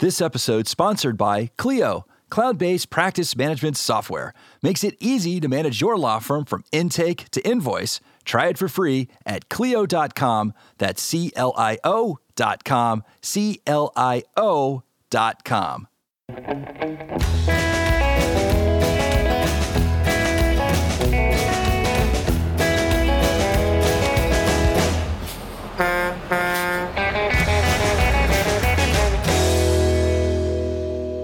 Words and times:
This 0.00 0.22
episode 0.22 0.66
sponsored 0.66 1.18
by 1.18 1.50
Clio, 1.58 2.06
cloud-based 2.30 2.88
practice 2.88 3.36
management 3.36 3.76
software. 3.76 4.32
Makes 4.62 4.82
it 4.82 4.96
easy 4.98 5.40
to 5.40 5.46
manage 5.46 5.82
your 5.82 5.98
law 5.98 6.20
firm 6.20 6.46
from 6.46 6.64
intake 6.72 7.28
to 7.32 7.46
invoice. 7.46 8.00
Try 8.24 8.46
it 8.46 8.56
for 8.56 8.66
free 8.66 9.08
at 9.26 9.50
clio.com. 9.50 10.54
That's 10.78 11.02
C 11.02 11.32
L 11.36 11.52
I 11.54 11.76
O 11.84 12.18
dot 12.34 12.64
com. 12.64 13.04
C 13.20 13.60
L 13.66 13.92
I 13.94 14.22
O 14.38 14.84
dot 15.10 15.44
com. 15.44 15.86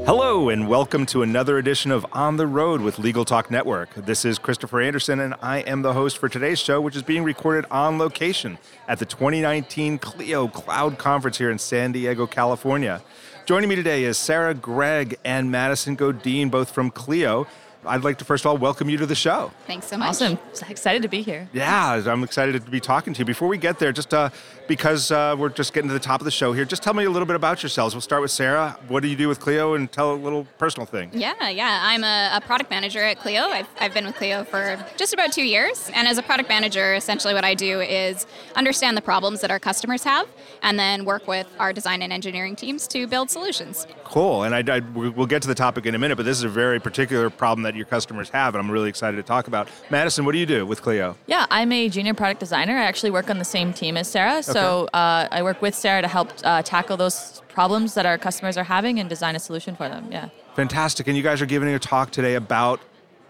Hello, 0.07 0.51
and 0.51 0.69
welcome 0.69 1.05
to 1.07 1.23
another 1.23 1.59
edition 1.59 1.91
of 1.91 2.07
On 2.13 2.37
the 2.37 2.47
Road 2.47 2.81
with 2.81 3.01
Legal 3.01 3.25
Talk 3.25 3.51
Network. 3.51 3.93
This 3.97 4.25
is 4.25 4.39
Christopher 4.39 4.81
Anderson, 4.81 5.19
and 5.19 5.35
I 5.43 5.59
am 5.63 5.83
the 5.83 5.95
host 5.95 6.19
for 6.19 6.29
today's 6.29 6.61
show, 6.61 6.81
which 6.81 6.95
is 6.95 7.03
being 7.03 7.25
recorded 7.25 7.69
on 7.73 7.99
location 7.99 8.57
at 8.87 9.01
the 9.01 9.05
2019 9.05 9.99
Clio 9.99 10.47
Cloud 10.47 10.97
Conference 10.97 11.39
here 11.39 11.51
in 11.51 11.59
San 11.59 11.91
Diego, 11.91 12.25
California. 12.25 13.03
Joining 13.47 13.69
me 13.69 13.75
today 13.75 14.05
is 14.05 14.17
Sarah 14.17 14.55
Greig 14.55 15.19
and 15.25 15.51
Madison 15.51 15.97
Goddyn, 15.97 16.51
both 16.51 16.71
from 16.71 16.93
Clio. 16.93 17.49
I'd 17.87 18.05
like 18.05 18.19
to 18.19 18.25
first 18.25 18.45
of 18.45 18.51
all 18.51 18.57
welcome 18.59 18.89
you 18.89 18.97
to 18.99 19.07
the 19.07 19.15
show. 19.15 19.53
Thanks 19.67 19.87
so 19.87 19.97
much. 19.97 20.09
Awesome. 20.09 20.39
Excited 20.69 21.03
to 21.03 21.09
be 21.09 21.23
here. 21.23 21.49
Yeah, 21.53 22.03
I'm 22.07 22.25
excited 22.25 22.65
to 22.65 22.71
be 22.71 22.81
talking 22.81 23.13
to 23.15 23.19
you. 23.21 23.25
Before 23.25 23.49
we 23.49 23.59
get 23.59 23.79
there, 23.79 23.93
just 23.93 24.13
uh, 24.13 24.31
because 24.67 25.11
uh, 25.11 25.37
we're 25.39 25.49
just 25.49 25.73
getting 25.73 25.89
to 25.89 25.95
the 25.95 26.01
top 26.01 26.21
of 26.21 26.25
the 26.25 26.31
show 26.31 26.53
here, 26.53 26.65
just 26.65 26.83
tell 26.83 26.95
me 26.95 27.05
a 27.05 27.11
little 27.11 27.27
bit 27.27 27.37
about 27.37 27.63
yourselves. 27.63 27.95
We'll 27.95 28.01
start 28.01 28.23
with 28.23 28.31
Sarah. 28.31 28.79
What 28.89 29.03
do 29.03 29.09
you 29.09 29.17
do 29.17 29.29
with 29.29 29.41
Clio, 29.41 29.75
and 29.75 29.91
tell 29.91 30.13
a 30.13 30.17
little 30.17 30.47
personal 30.59 30.87
thing. 30.87 31.11
Yeah, 31.13 31.49
yeah. 31.49 31.81
I'm 31.83 32.03
a, 32.05 32.31
a 32.35 32.41
product 32.41 32.71
manager 32.71 33.03
at 33.03 33.19
Clio. 33.19 33.43
I've, 33.43 33.69
I've 33.79 33.95
been 33.95 34.07
with 34.07 34.17
Clio 34.17 34.45
for 34.45 34.85
just 34.97 35.13
about 35.13 35.33
two 35.33 35.45
years. 35.45 35.91
And 35.95 36.09
as 36.09 36.19
a 36.19 36.23
product 36.23 36.49
manager, 36.49 36.95
essentially 36.95 37.35
what 37.35 37.45
I 37.45 37.55
do 37.55 37.81
is 37.81 38.27
understand 38.57 38.97
the 38.97 39.03
problems 39.03 39.41
that 39.41 39.51
our 39.51 39.61
customers 39.61 40.03
have 40.05 40.29
and 40.63 40.79
then 40.79 41.05
work 41.05 41.27
with 41.29 41.47
our 41.59 41.73
design 41.73 42.03
and 42.03 42.13
engineering 42.13 42.57
teams 42.57 42.87
to 42.89 43.07
build 43.07 43.31
solutions. 43.31 43.87
Cool. 44.05 44.43
And 44.43 44.55
I, 44.55 44.77
I, 44.77 44.81
we'll 44.81 45.27
get 45.27 45.43
to 45.43 45.49
the 45.49 45.55
topic 45.55 45.87
in 45.87 45.95
a 45.95 45.99
minute, 45.99 46.17
but 46.17 46.25
this 46.25 46.39
is 46.39 46.45
a 46.45 46.49
very 46.49 46.81
particular 46.81 47.31
problem 47.31 47.63
that 47.63 47.76
your 47.77 47.87
customers 47.87 48.31
have, 48.31 48.55
and 48.55 48.63
I'm 48.65 48.71
really 48.71 48.89
excited 48.89 49.17
to 49.17 49.23
talk 49.23 49.47
about. 49.47 49.69
Madison, 49.91 50.25
what 50.25 50.33
do 50.33 50.39
you 50.39 50.47
do 50.47 50.67
with 50.67 50.83
Clio? 50.83 51.17
Yeah, 51.27 51.47
I'm 51.51 51.71
a 51.73 51.89
junior 51.89 52.15
product 52.15 52.41
designer. 52.41 52.77
I 52.77 52.85
actually 52.85 53.11
work 53.11 53.31
on 53.31 53.39
the 53.39 53.45
same 53.45 53.73
team 53.73 53.97
as 53.97 54.09
Sarah. 54.09 54.43
So 54.43 54.89
uh, 54.93 55.29
I 55.31 55.43
work 55.43 55.63
with 55.63 55.75
Sarah 55.75 56.03
to 56.03 56.09
help 56.09 56.33
uh, 56.45 56.63
tackle 56.63 56.97
those 56.97 57.43
problems 57.49 57.95
that 57.95 58.07
our 58.07 58.19
customers 58.19 58.57
are 58.57 58.65
having 58.65 58.99
and 58.99 59.09
design 59.09 59.37
a 59.37 59.39
solution 59.39 59.77
for 59.77 59.89
them. 59.89 60.09
Yeah, 60.11 60.29
Fantastic. 60.55 61.07
And 61.07 61.17
you 61.17 61.23
guys 61.23 61.41
are 61.43 61.47
giving 61.47 61.69
a 61.69 61.79
talk 61.79 62.11
today 62.11 62.35
about 62.35 62.81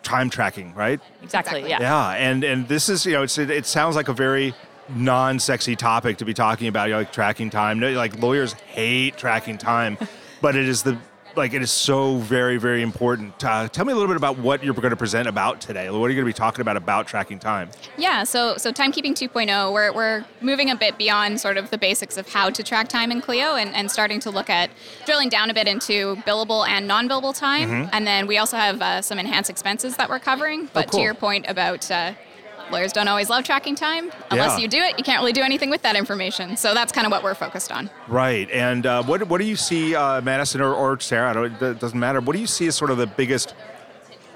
time 0.03 0.31
tracking, 0.31 0.75
right? 0.75 1.01
exactly. 1.23 1.61
Exactly. 1.61 1.71
Yeah. 1.71 1.81
Yeah. 1.81 2.11
And 2.11 2.45
and 2.45 2.69
this 2.69 2.89
is, 2.89 3.05
you 3.05 3.13
know, 3.13 3.23
it's, 3.25 3.39
it, 3.39 3.51
it 3.51 3.67
sounds 3.67 3.97
like 3.97 4.09
a 4.09 4.13
very 4.13 4.55
non-sexy 4.89 5.77
topic 5.77 6.19
to 6.19 6.25
be 6.25 6.33
talking 6.35 6.69
about, 6.69 6.85
you 6.89 6.95
know, 6.95 6.99
like 7.01 7.13
tracking 7.13 7.51
time. 7.51 7.79
No, 7.81 7.91
Like 7.93 8.21
lawyers 8.21 8.53
hate 8.53 9.17
tracking 9.17 9.59
time, 9.59 9.99
but 10.41 10.55
it 10.57 10.69
is 10.69 10.83
the 10.83 10.97
like 11.37 11.55
it 11.55 11.63
is 11.63 11.71
so 11.71 12.17
very 12.19 12.57
very 12.57 12.83
important. 12.83 13.45
Uh, 13.45 13.69
tell 13.69 13.85
me 13.85 13.93
a 13.93 13.97
little 13.97 14.09
bit 14.09 14.17
about 14.17 14.39
what 14.39 14.63
you're 14.63 14.75
going 14.75 14.91
to 14.91 14.97
present 14.97 15.29
about 15.29 15.61
today. 15.61 15.89
What 15.91 16.07
are 16.07 16.09
you 16.11 16.15
going 16.15 16.25
to 16.25 16.25
be 16.25 16.33
talking 16.33 16.61
about 16.61 16.77
about 16.77 17.07
tracking 17.07 17.39
time? 17.39 17.71
Yeah, 17.97 18.25
so 18.25 18.57
so 18.57 18.73
timekeeping 18.73 19.13
2.0, 19.13 19.73
we're, 19.73 19.93
we're 19.93 20.25
moving 20.41 20.71
a 20.71 20.77
bit 20.77 20.99
beyond 20.99 21.41
sort 21.41 21.57
of 21.57 21.71
the 21.71 21.79
basics 21.79 22.17
of 22.17 22.29
how 22.29 22.51
to 22.51 22.63
track 22.63 22.89
time 22.89 23.11
in 23.11 23.21
Clio 23.21 23.57
and, 23.57 23.75
and 23.75 23.91
starting 23.91 24.21
to 24.21 24.31
look 24.31 24.51
at 24.51 24.71
drilling 25.05 25.29
down 25.29 25.51
a 25.51 25.55
bit 25.55 25.67
into 25.67 26.17
billable 26.27 26.67
and 26.67 26.87
non-billable 26.87 27.37
time. 27.37 27.89
And 27.93 28.07
then 28.07 28.27
we 28.27 28.39
also 28.39 28.57
have 28.57 28.81
uh, 28.81 29.03
some 29.03 29.19
enhanced 29.19 29.51
expenses 29.51 29.97
that 29.97 30.09
we're 30.09 30.19
covering. 30.19 30.69
But 30.73 30.91
cool. 30.91 31.01
to 31.01 31.05
your 31.05 31.15
point 31.15 31.47
about 31.49 31.91
uh, 31.91 32.13
lawyers 32.71 32.93
don't 32.93 33.09
always 33.09 33.29
love 33.31 33.45
tracking 33.45 33.75
time. 33.75 34.11
Unless 34.31 34.53
Yeah. 34.53 34.59
you 34.59 34.69
do 34.69 34.79
it, 34.79 34.99
you 34.99 35.05
can't 35.05 35.21
really 35.21 35.33
do 35.33 35.43
anything 35.43 35.71
with 35.71 35.83
that 35.83 35.97
information. 35.97 36.57
So 36.57 36.75
that's 36.75 36.93
kind 36.93 37.07
of 37.07 37.11
what 37.11 37.23
we're 37.23 37.35
focused 37.35 37.71
on. 37.73 37.91
Right. 38.09 38.51
And 38.51 38.87
uh, 38.87 39.03
what 39.05 39.27
what 39.29 39.41
do 39.41 39.47
you 39.47 39.57
see, 39.57 39.95
uh, 39.95 40.21
Madison 40.21 40.61
or, 40.61 40.73
or 40.75 40.99
Sarah? 41.01 41.31
I 41.31 41.33
don't, 41.33 41.63
it 41.63 41.81
doesn't 41.81 41.99
matter. 41.99 42.21
What 42.21 42.35
do 42.35 42.41
you 42.41 42.47
see 42.47 42.67
as 42.67 42.75
sort 42.77 42.91
of 42.91 42.99
the 42.99 43.07
biggest 43.07 43.55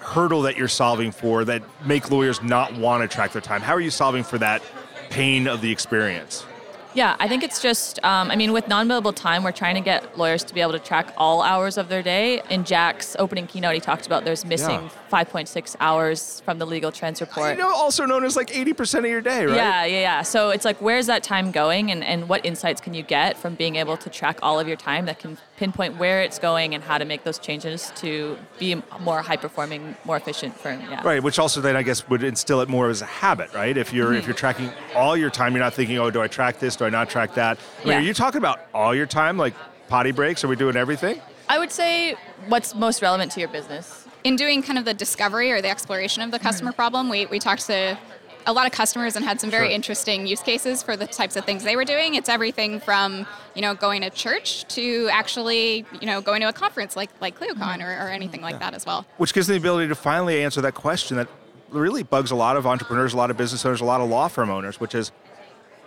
hurdle 0.01 0.43
that 0.43 0.57
you're 0.57 0.69
solving 0.69 1.13
for 1.13 1.45
that 1.45 1.63
make 1.85 2.11
lawyers 2.11 2.43
not 2.43 2.75
want 2.77 3.03
to 3.03 3.15
track 3.15 3.33
their 3.33 3.43
time? 3.43 3.61
How 3.61 3.75
are 3.75 3.81
you 3.81 3.91
solving 3.91 4.25
for 4.25 4.39
that 4.39 4.63
pain 5.11 5.47
of 5.47 5.61
the 5.61 5.71
experience? 5.71 6.45
Yeah, 6.93 7.15
I 7.21 7.29
think 7.29 7.45
it's 7.45 7.63
just, 7.63 8.05
um, 8.05 8.33
I 8.33 8.37
mean, 8.37 8.53
with 8.53 8.67
non 8.67 8.89
billable 8.89 9.15
time, 9.15 9.45
we're 9.45 9.53
trying 9.53 9.77
to 9.77 9.81
get 9.81 10.19
lawyers 10.19 10.43
to 10.45 10.53
be 10.55 10.61
able 10.61 10.73
to 10.73 10.81
track 10.81 11.15
all 11.17 11.41
hours 11.41 11.79
of 11.79 11.89
their 11.89 12.03
day. 12.03 12.43
In 12.51 12.65
Jack's 12.65 13.15
opening 13.21 13.47
keynote, 13.47 13.75
he 13.75 13.81
talked 13.81 14.07
about 14.07 14.25
there's 14.25 14.45
missing 14.45 14.91
5.6 15.10 15.76
hours 15.81 16.41
from 16.44 16.59
the 16.59 16.66
legal 16.66 16.93
trends 16.93 17.21
report. 17.21 17.56
You 17.56 17.62
know, 17.62 17.75
also 17.75 18.04
known 18.06 18.25
as 18.25 18.37
like 18.37 18.48
80% 18.48 19.00
of 19.00 19.04
your 19.06 19.21
day, 19.21 19.44
right? 19.47 19.56
Yeah, 19.56 19.84
yeah, 19.84 20.00
yeah. 20.00 20.22
So 20.22 20.50
it's 20.50 20.65
like, 20.65 20.81
where's 20.81 21.06
that 21.06 21.22
time 21.22 21.50
going, 21.50 21.91
and, 21.91 22.04
and 22.04 22.28
what 22.28 22.44
insights 22.47 22.81
can 22.81 22.94
you 22.94 23.03
get 23.03 23.37
from 23.37 23.54
being 23.56 23.76
able 23.76 23.97
to 23.97 24.09
track 24.10 24.38
all 24.43 24.60
of 24.60 24.69
your 24.69 24.76
time 24.76 25.06
that 25.06 25.19
can 25.19 25.37
pinpoint 25.56 25.97
where 25.98 26.22
it's 26.22 26.38
going 26.38 26.75
and 26.75 26.82
how 26.84 26.97
to 26.98 27.04
make 27.04 27.25
those 27.25 27.38
changes 27.38 27.93
to 27.97 28.38
be 28.59 28.72
a 28.72 28.82
more 29.00 29.21
high 29.22 29.37
performing, 29.37 29.97
more 30.04 30.16
efficient 30.16 30.56
firm? 30.56 30.81
Yeah. 30.82 31.03
Right, 31.04 31.22
which 31.22 31.38
also 31.38 31.60
then 31.60 31.77
I 31.77 31.82
guess 31.82 32.09
would 32.09 32.22
instill 32.22 32.60
it 32.60 32.69
more 32.69 32.88
as 32.88 33.03
a 33.03 33.06
habit, 33.06 33.53
right? 33.54 33.77
If 33.77 33.92
you're 33.92 34.10
Mm-hmm. 34.10 34.19
if 34.19 34.27
you're 34.27 34.34
tracking 34.34 34.71
all 34.94 35.16
your 35.16 35.31
time, 35.31 35.53
you're 35.54 35.62
not 35.62 35.75
thinking, 35.75 35.98
oh, 35.98 36.10
do 36.10 36.21
I 36.22 36.27
track 36.28 36.59
this? 36.59 36.77
Do 36.77 36.84
I 36.84 36.91
not 36.91 37.10
track 37.10 37.34
that? 37.34 37.59
I 37.59 37.84
mean, 37.84 37.88
Yeah. 37.92 37.98
are 37.98 38.03
you 38.03 38.15
talking 38.15 38.38
about 38.38 38.60
all 38.72 38.94
your 38.94 39.06
time, 39.06 39.37
like 39.37 39.54
potty 39.88 40.10
breaks? 40.12 40.42
Are 40.44 40.48
we 40.48 40.56
doing 40.56 40.77
everything? 40.77 41.21
I 41.48 41.59
would 41.59 41.72
say 41.72 42.15
what's 42.47 42.75
most 42.75 43.03
relevant 43.03 43.32
to 43.32 43.41
your 43.41 43.48
business. 43.48 44.00
In 44.25 44.37
doing 44.37 44.63
kind 44.63 44.79
of 44.79 44.85
the 44.85 44.95
discovery 44.95 45.51
or 45.51 45.63
the 45.63 45.69
exploration 45.69 46.23
of 46.23 46.31
the 46.31 46.39
customer 46.39 46.73
hmm. 46.73 46.77
problem, 46.77 47.09
we, 47.09 47.27
we 47.27 47.39
talked 47.39 47.67
to 47.67 47.99
a 48.47 48.53
lot 48.53 48.67
of 48.67 48.73
customers 48.73 49.17
and 49.17 49.25
had 49.25 49.41
some 49.41 49.51
very 49.51 49.69
Sure. 49.69 49.75
interesting 49.75 50.27
use 50.27 50.41
cases 50.41 50.83
for 50.83 50.97
the 50.97 51.07
types 51.07 51.37
of 51.37 51.45
things 51.45 51.63
they 51.63 51.77
were 51.77 51.85
doing. 51.85 52.15
It's 52.15 52.29
everything 52.29 52.81
from, 52.81 53.27
you 53.55 53.63
know, 53.63 53.75
going 53.75 54.03
to 54.03 54.11
church 54.11 54.65
to 54.75 55.09
actually, 55.13 55.85
you 56.01 56.07
know, 56.07 56.21
going 56.21 56.41
to 56.41 56.49
a 56.49 56.53
conference 56.53 56.97
like, 56.97 57.11
like 57.21 57.39
ClioCon 57.39 57.81
mm-hmm. 57.81 57.83
or, 57.83 58.07
or 58.07 58.09
anything 58.09 58.41
like 58.41 58.59
that 58.59 58.75
as 58.75 58.87
well. 58.87 59.05
Which 59.19 59.35
gives 59.35 59.47
them 59.47 59.55
the 59.55 59.59
ability 59.61 59.89
to 59.89 59.95
finally 59.95 60.43
answer 60.43 60.61
that 60.63 60.75
question 60.75 61.17
that 61.19 61.29
really 61.69 62.03
bugs 62.03 62.31
a 62.31 62.37
lot 62.37 62.57
of 62.57 62.67
entrepreneurs, 62.67 63.13
a 63.13 63.17
lot 63.17 63.31
of 63.31 63.37
business 63.37 63.65
owners, 63.65 63.81
a 63.81 63.85
lot 63.85 64.01
of 64.01 64.09
law 64.09 64.29
firm 64.29 64.51
owners, 64.51 64.81
which 64.81 64.95
is, 64.95 65.13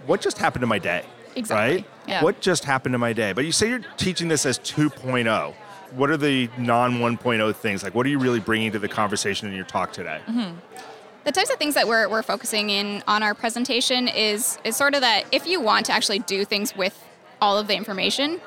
what 0.06 0.22
just 0.22 0.38
happened 0.38 0.62
to 0.62 0.68
my 0.68 0.80
day? 0.80 1.04
Exactly, 1.36 1.78
Right? 1.78 1.86
yeah. 2.08 2.24
What 2.24 2.40
just 2.40 2.66
happened 2.66 2.94
to 2.94 3.00
my 3.00 3.14
day? 3.14 3.34
But 3.34 3.46
you 3.46 3.52
say 3.52 3.70
you're 3.70 3.82
teaching 3.98 4.28
this 4.28 4.46
as 4.46 4.60
2.0. 4.60 5.54
What 5.96 6.10
are 6.10 6.18
the 6.18 6.50
non 6.58 6.94
1.0 7.00 7.56
things? 7.56 7.84
Like, 7.84 7.94
what 7.96 8.06
are 8.06 8.10
you 8.10 8.20
really 8.20 8.40
bringing 8.40 8.72
to 8.72 8.80
the 8.80 8.88
conversation 8.88 9.48
in 9.48 9.54
your 9.54 9.66
talk 9.66 9.94
today? 9.94 10.20
The 11.24 11.32
types 11.32 11.50
of 11.50 11.58
things 11.58 11.76
that 11.76 11.88
we're, 11.88 12.10
we're 12.10 12.24
focusing 12.24 12.70
in 12.70 13.04
on 13.08 13.24
our 13.24 13.34
presentation 13.34 14.08
is, 14.08 14.58
is 14.64 14.76
sort 14.76 14.94
of 14.96 15.02
that 15.02 15.24
if 15.32 15.48
you 15.48 15.62
want 15.62 15.86
to 15.86 15.94
actually 15.94 16.20
do 16.20 16.44
things 16.46 16.76
with 16.76 17.02
all 17.42 17.58
of 17.58 17.68
the 17.68 17.76
information, 17.76 18.42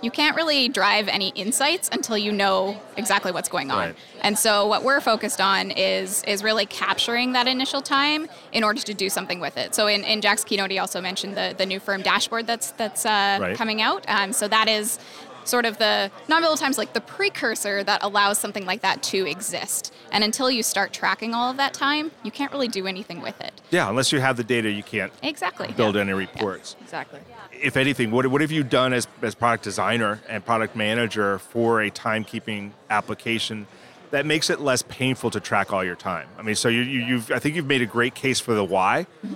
you 0.00 0.10
can't 0.10 0.34
really 0.34 0.68
drive 0.68 1.08
any 1.08 1.28
insights 1.30 1.88
until 1.92 2.16
you 2.18 2.32
know 2.32 2.80
exactly 2.96 3.32
what's 3.32 3.48
going 3.48 3.70
on. 3.70 3.78
Right. 3.88 3.96
And 4.22 4.38
so 4.38 4.66
what 4.66 4.82
we're 4.82 5.00
focused 5.00 5.40
on 5.40 5.70
is 5.72 6.24
is 6.24 6.42
really 6.42 6.66
capturing 6.66 7.32
that 7.32 7.46
initial 7.46 7.82
time 7.82 8.28
in 8.52 8.64
order 8.64 8.80
to 8.80 8.94
do 8.94 9.08
something 9.08 9.38
with 9.38 9.56
it. 9.56 9.74
So 9.74 9.86
in, 9.86 10.02
in 10.04 10.20
Jack's 10.20 10.42
keynote, 10.42 10.70
he 10.70 10.78
also 10.78 11.00
mentioned 11.00 11.36
the, 11.36 11.54
the 11.56 11.66
new 11.66 11.78
firm 11.78 12.02
dashboard 12.02 12.46
that's 12.46 12.72
that's 12.72 13.04
uh, 13.06 13.38
Right. 13.40 13.56
coming 13.56 13.80
out. 13.82 14.04
Um, 14.08 14.32
so 14.32 14.48
that 14.48 14.68
is 14.68 14.98
sort 15.44 15.64
of 15.64 15.78
the 15.78 16.10
non-billable 16.28 16.58
times 16.58 16.78
like 16.78 16.92
the 16.92 17.00
precursor 17.00 17.82
that 17.84 18.02
allows 18.02 18.38
something 18.38 18.66
like 18.66 18.82
that 18.82 19.02
to 19.04 19.26
exist. 19.28 19.92
And 20.10 20.22
until 20.24 20.50
you 20.50 20.62
start 20.62 20.92
tracking 20.92 21.34
all 21.34 21.50
of 21.50 21.56
that 21.56 21.74
time, 21.74 22.10
you 22.22 22.30
can't 22.30 22.52
really 22.52 22.68
do 22.68 22.86
anything 22.86 23.20
with 23.20 23.40
it. 23.40 23.52
Yeah, 23.70 23.88
unless 23.88 24.12
you 24.12 24.20
have 24.20 24.36
the 24.36 24.44
data, 24.44 24.70
you 24.70 24.82
can't 24.82 25.12
Exactly. 25.22 25.72
build 25.76 25.94
yeah. 25.94 26.02
any 26.02 26.12
reports. 26.12 26.76
Exactly. 26.80 27.20
If 27.52 27.76
anything, 27.76 28.10
what, 28.10 28.26
what 28.26 28.40
have 28.40 28.52
you 28.52 28.62
done 28.62 28.92
as, 28.92 29.06
as 29.22 29.34
product 29.34 29.64
designer 29.64 30.20
and 30.28 30.44
product 30.44 30.76
manager 30.76 31.38
for 31.38 31.82
a 31.82 31.90
timekeeping 31.90 32.72
application 32.90 33.66
that 34.10 34.26
makes 34.26 34.50
it 34.50 34.60
less 34.60 34.82
painful 34.82 35.30
to 35.30 35.40
track 35.40 35.72
all 35.72 35.84
your 35.84 35.96
time? 35.96 36.28
I 36.38 36.42
mean, 36.42 36.54
so 36.54 36.68
you, 36.68 36.82
you, 36.82 37.00
you've 37.04 37.30
I 37.30 37.38
think 37.38 37.56
you've 37.56 37.66
made 37.66 37.82
a 37.82 37.86
great 37.86 38.14
case 38.14 38.40
for 38.40 38.54
the 38.54 38.64
why. 38.64 39.06
Mm-hmm. 39.24 39.34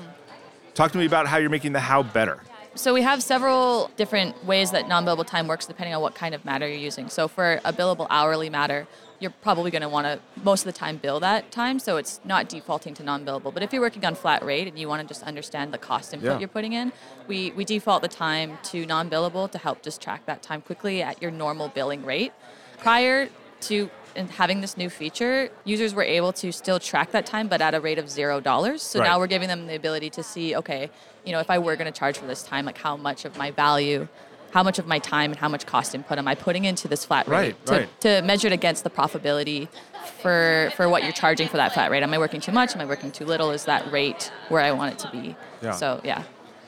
Talk 0.75 0.93
to 0.93 0.99
me 0.99 1.07
about 1.07 1.27
how 1.27 1.39
you're 1.39 1.51
making 1.51 1.73
the 1.73 1.81
how 1.81 2.03
better. 2.03 2.43
So 2.77 2.93
we 2.93 3.01
have 3.03 3.23
several 3.23 3.91
different 3.97 4.45
ways 4.45 4.71
that 4.73 4.87
non-billable 4.87 5.27
time 5.27 5.49
works 5.49 5.65
depending 5.65 5.95
on 5.95 6.03
what 6.03 6.15
kind 6.15 6.35
of 6.35 6.45
matter 6.45 6.69
you're 6.69 6.77
using. 6.77 7.09
So 7.09 7.27
for 7.27 7.59
a 7.65 7.73
billable 7.73 8.07
hourly 8.11 8.51
matter, 8.51 8.87
you're 9.19 9.31
probably 9.31 9.71
going 9.71 9.81
to 9.81 9.89
want 9.89 10.07
to 10.07 10.21
most 10.45 10.61
of 10.61 10.67
the 10.67 10.79
time 10.79 10.99
bill 10.99 11.19
that 11.21 11.51
time, 11.51 11.79
so 11.79 11.97
it's 11.97 12.21
not 12.23 12.51
defaulting 12.51 12.93
to 12.95 13.03
non-billable. 13.03 13.55
But 13.55 13.63
if 13.63 13.73
you're 13.73 13.81
working 13.81 14.05
on 14.05 14.15
flat 14.15 14.45
rate 14.45 14.69
and 14.69 14.79
you 14.79 14.89
want 14.89 15.01
to 15.01 15.09
just 15.09 15.23
understand 15.23 15.73
the 15.73 15.79
cost 15.79 16.13
input 16.13 16.33
Yeah. 16.33 16.39
you're 16.39 16.49
putting 16.49 16.75
in, 16.75 16.93
we, 17.27 17.51
we 17.53 17.65
default 17.65 18.03
the 18.03 18.09
time 18.09 18.59
to 18.65 18.85
non-billable 18.85 19.51
to 19.53 19.59
help 19.59 19.83
just 19.83 20.03
track 20.03 20.27
that 20.27 20.43
time 20.43 20.61
quickly 20.61 21.03
at 21.03 21.23
your 21.23 21.31
normal 21.31 21.69
billing 21.69 22.05
rate. 22.05 22.33
Prior 22.77 23.31
to 23.63 23.91
and 24.17 24.31
having 24.31 24.61
this 24.61 24.77
new 24.77 24.89
feature, 24.91 25.51
users 25.65 25.95
were 25.95 26.03
able 26.03 26.33
to 26.35 26.51
still 26.53 26.81
track 26.81 27.13
that 27.13 27.27
time, 27.27 27.49
but 27.49 27.61
at 27.61 27.75
a 27.75 27.81
rate 27.81 27.99
of 27.99 28.09
zero 28.11 28.41
dollars. 28.41 28.83
So 28.83 28.99
Right. 29.01 29.07
now 29.07 29.19
we're 29.19 29.27
giving 29.27 29.49
them 29.49 29.67
the 29.67 29.77
ability 29.77 30.11
to 30.11 30.23
see, 30.23 30.57
okay, 30.57 30.91
you 31.25 31.33
know, 31.33 31.41
if 31.41 31.51
I 31.51 31.59
were 31.59 31.77
going 31.77 31.93
to 31.93 31.97
charge 31.97 32.19
for 32.19 32.27
this 32.27 32.43
time, 32.43 32.65
like 32.67 32.79
how 32.79 32.97
much 32.97 33.25
of 33.25 33.37
my 33.37 33.51
value 33.51 34.09
how 34.53 34.63
much 34.63 34.79
of 34.79 34.87
my 34.87 34.99
time 34.99 35.33
and 35.33 35.39
how 35.39 35.49
much 35.51 35.67
cost 35.67 35.95
input 35.95 36.17
am 36.17 36.27
I 36.27 36.35
putting 36.35 36.65
into 36.65 36.89
this 36.89 37.05
flat 37.05 37.29
rate 37.29 37.37
Right, 37.37 37.67
to, 37.67 37.73
right. 37.73 38.01
to 38.01 38.23
measure 38.23 38.47
it 38.47 38.55
against 38.55 38.85
the 38.85 38.91
profitability 38.91 39.69
for 40.23 40.71
for 40.77 40.89
what 40.89 41.03
you're 41.03 41.13
charging 41.13 41.49
for 41.49 41.59
that 41.59 41.75
flat 41.75 41.91
rate. 41.91 42.03
Am 42.03 42.15
I 42.15 42.19
working 42.19 42.41
too 42.41 42.53
much? 42.53 42.75
Am 42.75 42.81
I 42.81 42.87
working 42.87 43.11
too 43.11 43.27
little? 43.27 43.51
Is 43.51 43.65
that 43.67 43.91
rate 43.93 44.33
where 44.49 44.63
I 44.63 44.73
want 44.73 44.93
it 44.95 44.99
to 45.01 45.11
be? 45.11 45.37
Yeah. 45.61 45.73
So 45.73 46.01
yeah. 46.05 46.23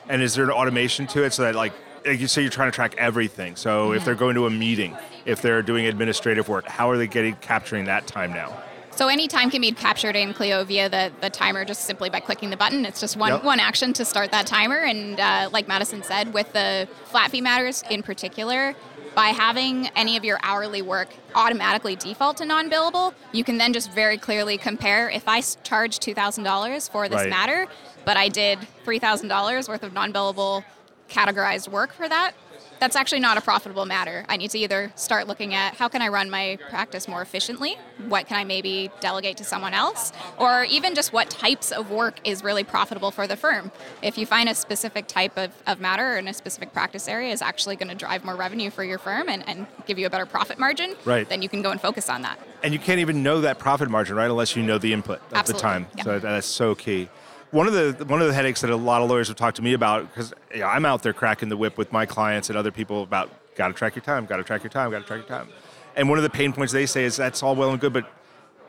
And 0.07 0.21
is 0.21 0.35
there 0.35 0.43
an 0.45 0.51
automation 0.51 1.07
to 1.07 1.23
it 1.23 1.33
so 1.33 1.43
that 1.43 1.55
like 1.55 1.73
like 2.05 2.19
you 2.19 2.27
say 2.27 2.41
you're 2.41 2.51
trying 2.51 2.71
to 2.71 2.75
track 2.75 2.95
everything. 2.97 3.55
So 3.55 3.93
if 3.93 4.05
they're 4.05 4.15
going 4.15 4.35
to 4.35 4.45
a 4.45 4.49
meeting, 4.49 4.95
if 5.25 5.41
they're 5.41 5.61
doing 5.61 5.85
administrative 5.85 6.47
work, 6.49 6.67
how 6.67 6.89
are 6.89 6.97
they 6.97 7.07
getting 7.07 7.35
capturing 7.37 7.85
that 7.85 8.07
time 8.07 8.33
now? 8.33 8.51
So 8.91 9.07
any 9.07 9.29
time 9.29 9.49
can 9.49 9.61
be 9.61 9.71
captured 9.71 10.17
in 10.17 10.33
Clio 10.33 10.65
via 10.65 10.89
the, 10.89 11.11
the 11.21 11.29
timer 11.29 11.63
just 11.63 11.85
simply 11.85 12.09
by 12.09 12.19
clicking 12.19 12.49
the 12.49 12.57
button. 12.57 12.85
It's 12.85 12.99
just 12.99 13.15
one, 13.15 13.31
Yep. 13.31 13.43
one 13.45 13.59
action 13.61 13.93
to 13.93 14.03
start 14.03 14.31
that 14.31 14.45
timer. 14.45 14.79
And 14.79 15.19
uh, 15.19 15.49
like 15.53 15.69
Madison 15.69 16.03
said, 16.03 16.33
with 16.33 16.51
the 16.51 16.87
flat 17.05 17.31
fee 17.31 17.39
matters 17.39 17.83
in 17.89 18.03
particular, 18.03 18.75
by 19.15 19.29
having 19.29 19.87
any 19.95 20.17
of 20.17 20.25
your 20.25 20.37
hourly 20.43 20.81
work 20.81 21.09
automatically 21.33 21.95
default 21.95 22.37
to 22.37 22.45
non-billable, 22.45 23.13
you 23.31 23.43
can 23.43 23.57
then 23.57 23.71
just 23.73 23.91
very 23.91 24.17
clearly 24.17 24.57
compare 24.57 25.09
if 25.09 25.27
I 25.27 25.41
charge 25.63 25.99
$2,000 25.99 26.89
for 26.89 27.07
this 27.07 27.21
Right. 27.21 27.29
matter, 27.29 27.67
but 28.05 28.17
I 28.17 28.27
did 28.27 28.59
$3,000 28.85 29.67
worth 29.69 29.83
of 29.83 29.93
non-billable 29.93 30.63
categorized 31.09 31.67
work 31.67 31.93
for 31.93 32.07
that, 32.07 32.33
that's 32.79 32.95
actually 32.95 33.19
not 33.19 33.37
a 33.37 33.41
profitable 33.41 33.85
matter. 33.85 34.23
I 34.29 34.37
need 34.37 34.51
to 34.51 34.57
either 34.57 34.89
start 34.95 35.27
looking 35.27 35.53
at 35.53 35.73
how 35.73 35.89
can 35.89 36.01
I 36.01 36.07
run 36.07 36.29
my 36.29 36.57
practice 36.69 37.09
more 37.09 37.21
efficiently? 37.21 37.75
What 38.07 38.25
can 38.25 38.37
I 38.37 38.45
maybe 38.45 38.89
delegate 39.01 39.35
to 39.37 39.43
someone 39.43 39.73
else? 39.73 40.13
Or 40.37 40.63
even 40.63 40.95
just 40.95 41.11
what 41.11 41.29
types 41.29 41.73
of 41.73 41.91
work 41.91 42.21
is 42.23 42.41
really 42.41 42.63
profitable 42.63 43.11
for 43.11 43.27
the 43.27 43.35
firm. 43.35 43.71
If 44.01 44.17
you 44.17 44.25
find 44.25 44.47
a 44.47 44.55
specific 44.55 45.07
type 45.07 45.37
of, 45.37 45.51
of 45.67 45.81
matter 45.81 46.17
in 46.17 46.29
a 46.29 46.33
specific 46.33 46.71
practice 46.71 47.09
area 47.09 47.33
is 47.33 47.41
actually 47.41 47.75
going 47.75 47.89
to 47.89 47.95
drive 47.95 48.23
more 48.23 48.35
revenue 48.37 48.69
for 48.69 48.85
your 48.85 48.97
firm 48.97 49.27
and, 49.27 49.45
and 49.49 49.67
give 49.85 49.99
you 49.99 50.05
a 50.07 50.09
better 50.09 50.25
profit 50.25 50.57
margin, 50.57 50.95
Right. 51.03 51.27
then 51.27 51.41
you 51.41 51.49
can 51.49 51.61
go 51.61 51.71
and 51.71 51.81
focus 51.81 52.09
on 52.09 52.21
that. 52.21 52.39
And 52.63 52.71
you 52.73 52.79
can't 52.79 52.99
even 53.01 53.23
know 53.23 53.41
that 53.41 53.59
profit 53.59 53.89
margin, 53.89 54.15
right, 54.15 54.29
unless 54.29 54.55
you 54.55 54.63
know 54.63 54.77
the 54.77 54.93
input 54.93 55.21
at 55.33 55.45
the 55.47 55.53
time. 55.53 55.87
yeah. 55.97 56.03
So 56.03 56.19
that's 56.19 56.47
so 56.47 56.75
key. 56.75 57.09
One 57.51 57.65
of 57.65 57.73
the 57.73 58.05
one 58.05 58.21
of 58.21 58.27
the 58.27 58.33
headaches 58.33 58.61
that 58.61 58.69
a 58.69 58.75
lot 58.75 59.01
of 59.01 59.09
lawyers 59.09 59.27
have 59.27 59.37
talked 59.37 59.57
to 59.57 59.63
me 59.63 59.73
about 59.73 60.07
because 60.09 60.33
you 60.53 60.59
know, 60.59 60.67
I'm 60.67 60.85
out 60.85 61.01
there 61.01 61.13
cracking 61.13 61.49
the 61.49 61.57
whip 61.57 61.77
with 61.77 61.91
my 61.91 62.05
clients 62.05 62.49
and 62.49 62.57
other 62.57 62.71
people 62.71 63.01
about 63.01 63.31
got 63.55 63.69
to 63.69 63.73
track 63.73 63.95
your 63.95 64.03
time, 64.03 64.25
got 64.25 64.37
to 64.37 64.43
track 64.43 64.63
your 64.63 64.69
time, 64.69 64.91
got 64.91 64.99
to 64.99 65.05
track 65.05 65.27
your 65.27 65.37
time. 65.37 65.47
And 65.95 66.07
one 66.07 66.19
of 66.19 66.23
the 66.23 66.29
pain 66.29 66.53
points 66.53 66.71
they 66.71 66.85
say 66.85 67.05
is 67.05 67.17
that's 67.17 67.41
all 67.41 67.55
well 67.55 67.71
and 67.71 67.79
good, 67.79 67.91
but 67.91 68.09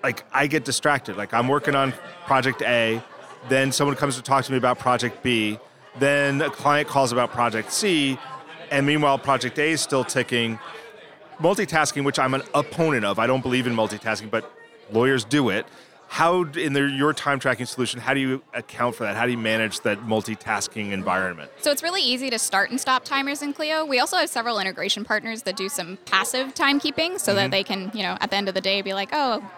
like 0.03 0.25
I 0.33 0.47
get 0.47 0.65
distracted. 0.65 1.17
Like 1.17 1.35
I'm 1.35 1.47
working 1.47 1.75
on 1.75 1.93
project 2.25 2.63
A, 2.63 3.03
then 3.51 3.71
someone 3.71 3.97
comes 3.97 4.17
to 4.17 4.23
talk 4.23 4.45
to 4.47 4.53
me 4.53 4.57
about 4.57 4.79
project 4.79 5.23
B, 5.23 5.59
then 5.99 6.41
a 6.41 6.49
client 6.51 6.89
calls 6.89 7.13
about 7.13 7.33
project 7.33 7.73
C, 7.73 8.19
and 8.71 8.87
meanwhile 8.87 9.19
project 9.19 9.59
A 9.59 9.73
is 9.73 9.83
still 9.83 10.05
ticking 10.05 10.59
multitasking, 11.39 12.05
which 12.05 12.19
I'm 12.19 12.35
an 12.35 12.43
opponent 12.55 13.05
of. 13.05 13.19
I 13.19 13.27
don't 13.27 13.43
believe 13.43 13.67
in 13.67 13.75
multitasking, 13.75 14.31
but 14.31 14.51
lawyers 14.91 15.25
do 15.25 15.51
it. 15.51 15.67
How, 16.11 16.43
in 16.43 16.73
their, 16.73 16.89
your 16.89 17.13
time 17.15 17.39
tracking 17.39 17.67
solution, 17.67 18.01
how 18.01 18.15
do 18.15 18.21
you 18.21 18.43
account 18.53 18.97
for 18.97 19.05
that? 19.05 19.17
How 19.17 19.27
do 19.27 19.31
you 19.31 19.39
manage 19.39 19.81
that 19.83 20.01
multitasking 20.01 20.91
environment? 20.91 21.53
So 21.61 21.71
it's 21.71 21.85
really 21.85 22.03
easy 22.03 22.31
to 22.31 22.39
start 22.39 22.71
and 22.71 22.81
stop 22.81 23.05
timers 23.05 23.43
in 23.43 23.53
Clio. 23.53 23.85
We 23.85 24.01
also 24.01 24.17
have 24.17 24.29
several 24.29 24.59
integration 24.59 25.05
partners 25.05 25.43
that 25.45 25.57
do 25.57 25.69
some 25.69 25.99
passive 26.07 26.53
timekeeping 26.55 27.21
so 27.21 27.31
Mm-hmm. 27.31 27.37
that 27.37 27.51
they 27.53 27.63
can, 27.63 27.93
you 27.95 28.03
know, 28.03 28.19
at 28.21 28.31
the 28.31 28.37
end 28.37 28.49
of 28.49 28.55
the 28.55 28.61
day 28.61 28.83
be 28.83 28.93
like, 28.93 29.11
oh, 29.13 29.49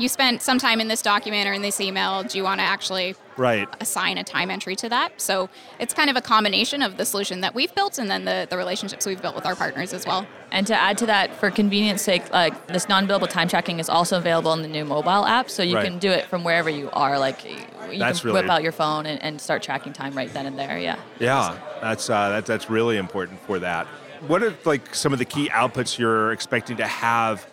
you 0.00 0.08
spent 0.08 0.40
some 0.40 0.58
time 0.58 0.80
in 0.80 0.88
this 0.88 1.02
document 1.02 1.46
or 1.46 1.52
in 1.52 1.60
this 1.60 1.78
email. 1.80 2.22
Do 2.22 2.38
you 2.38 2.44
want 2.44 2.58
to 2.60 2.64
actually 2.64 3.14
Right. 3.36 3.68
assign 3.80 4.16
a 4.16 4.24
time 4.24 4.50
entry 4.50 4.74
to 4.76 4.88
that? 4.88 5.20
So 5.20 5.50
it's 5.78 5.92
kind 5.92 6.08
of 6.08 6.16
a 6.16 6.22
combination 6.22 6.80
of 6.80 6.96
the 6.96 7.04
solution 7.04 7.42
that 7.42 7.54
we've 7.54 7.74
built 7.74 7.98
and 7.98 8.10
then 8.10 8.24
the, 8.24 8.46
the 8.48 8.56
relationships 8.56 9.04
we've 9.04 9.20
built 9.20 9.34
with 9.34 9.44
our 9.44 9.54
partners 9.54 9.92
as 9.92 10.06
well. 10.06 10.26
And 10.50 10.66
to 10.68 10.74
add 10.74 10.96
to 10.98 11.06
that, 11.06 11.36
for 11.36 11.50
convenience 11.50 12.00
sake, 12.00 12.32
like 12.32 12.66
this 12.68 12.88
non-billable 12.88 13.28
time 13.28 13.46
tracking 13.46 13.78
is 13.78 13.90
also 13.90 14.16
available 14.16 14.54
in 14.54 14.62
the 14.62 14.68
new 14.68 14.86
mobile 14.86 15.26
app, 15.26 15.50
so 15.50 15.62
you 15.62 15.76
Right. 15.76 15.84
can 15.84 15.98
do 15.98 16.10
it 16.10 16.24
from 16.26 16.44
wherever 16.44 16.70
you 16.70 16.88
are. 16.94 17.18
Like 17.18 17.44
you 17.44 17.98
That's 17.98 18.20
can 18.20 18.28
really- 18.30 18.40
whip 18.42 18.50
out 18.50 18.62
your 18.62 18.72
phone 18.72 19.04
and, 19.04 19.22
and 19.22 19.38
start 19.38 19.62
tracking 19.62 19.92
time 19.92 20.14
right 20.14 20.32
then 20.32 20.46
and 20.46 20.58
there. 20.58 20.78
Yeah. 20.78 20.96
Yeah, 21.18 21.56
that's 21.82 22.08
uh, 22.08 22.30
that, 22.30 22.46
that's 22.46 22.70
really 22.70 22.96
important 22.96 23.38
for 23.46 23.58
that. 23.58 23.86
What 24.26 24.42
are 24.42 24.54
like 24.64 24.94
some 24.94 25.12
of 25.12 25.18
the 25.18 25.24
key 25.26 25.50
outputs 25.50 25.98
you're 25.98 26.32
expecting 26.32 26.78
to 26.78 26.86
have 26.86 27.46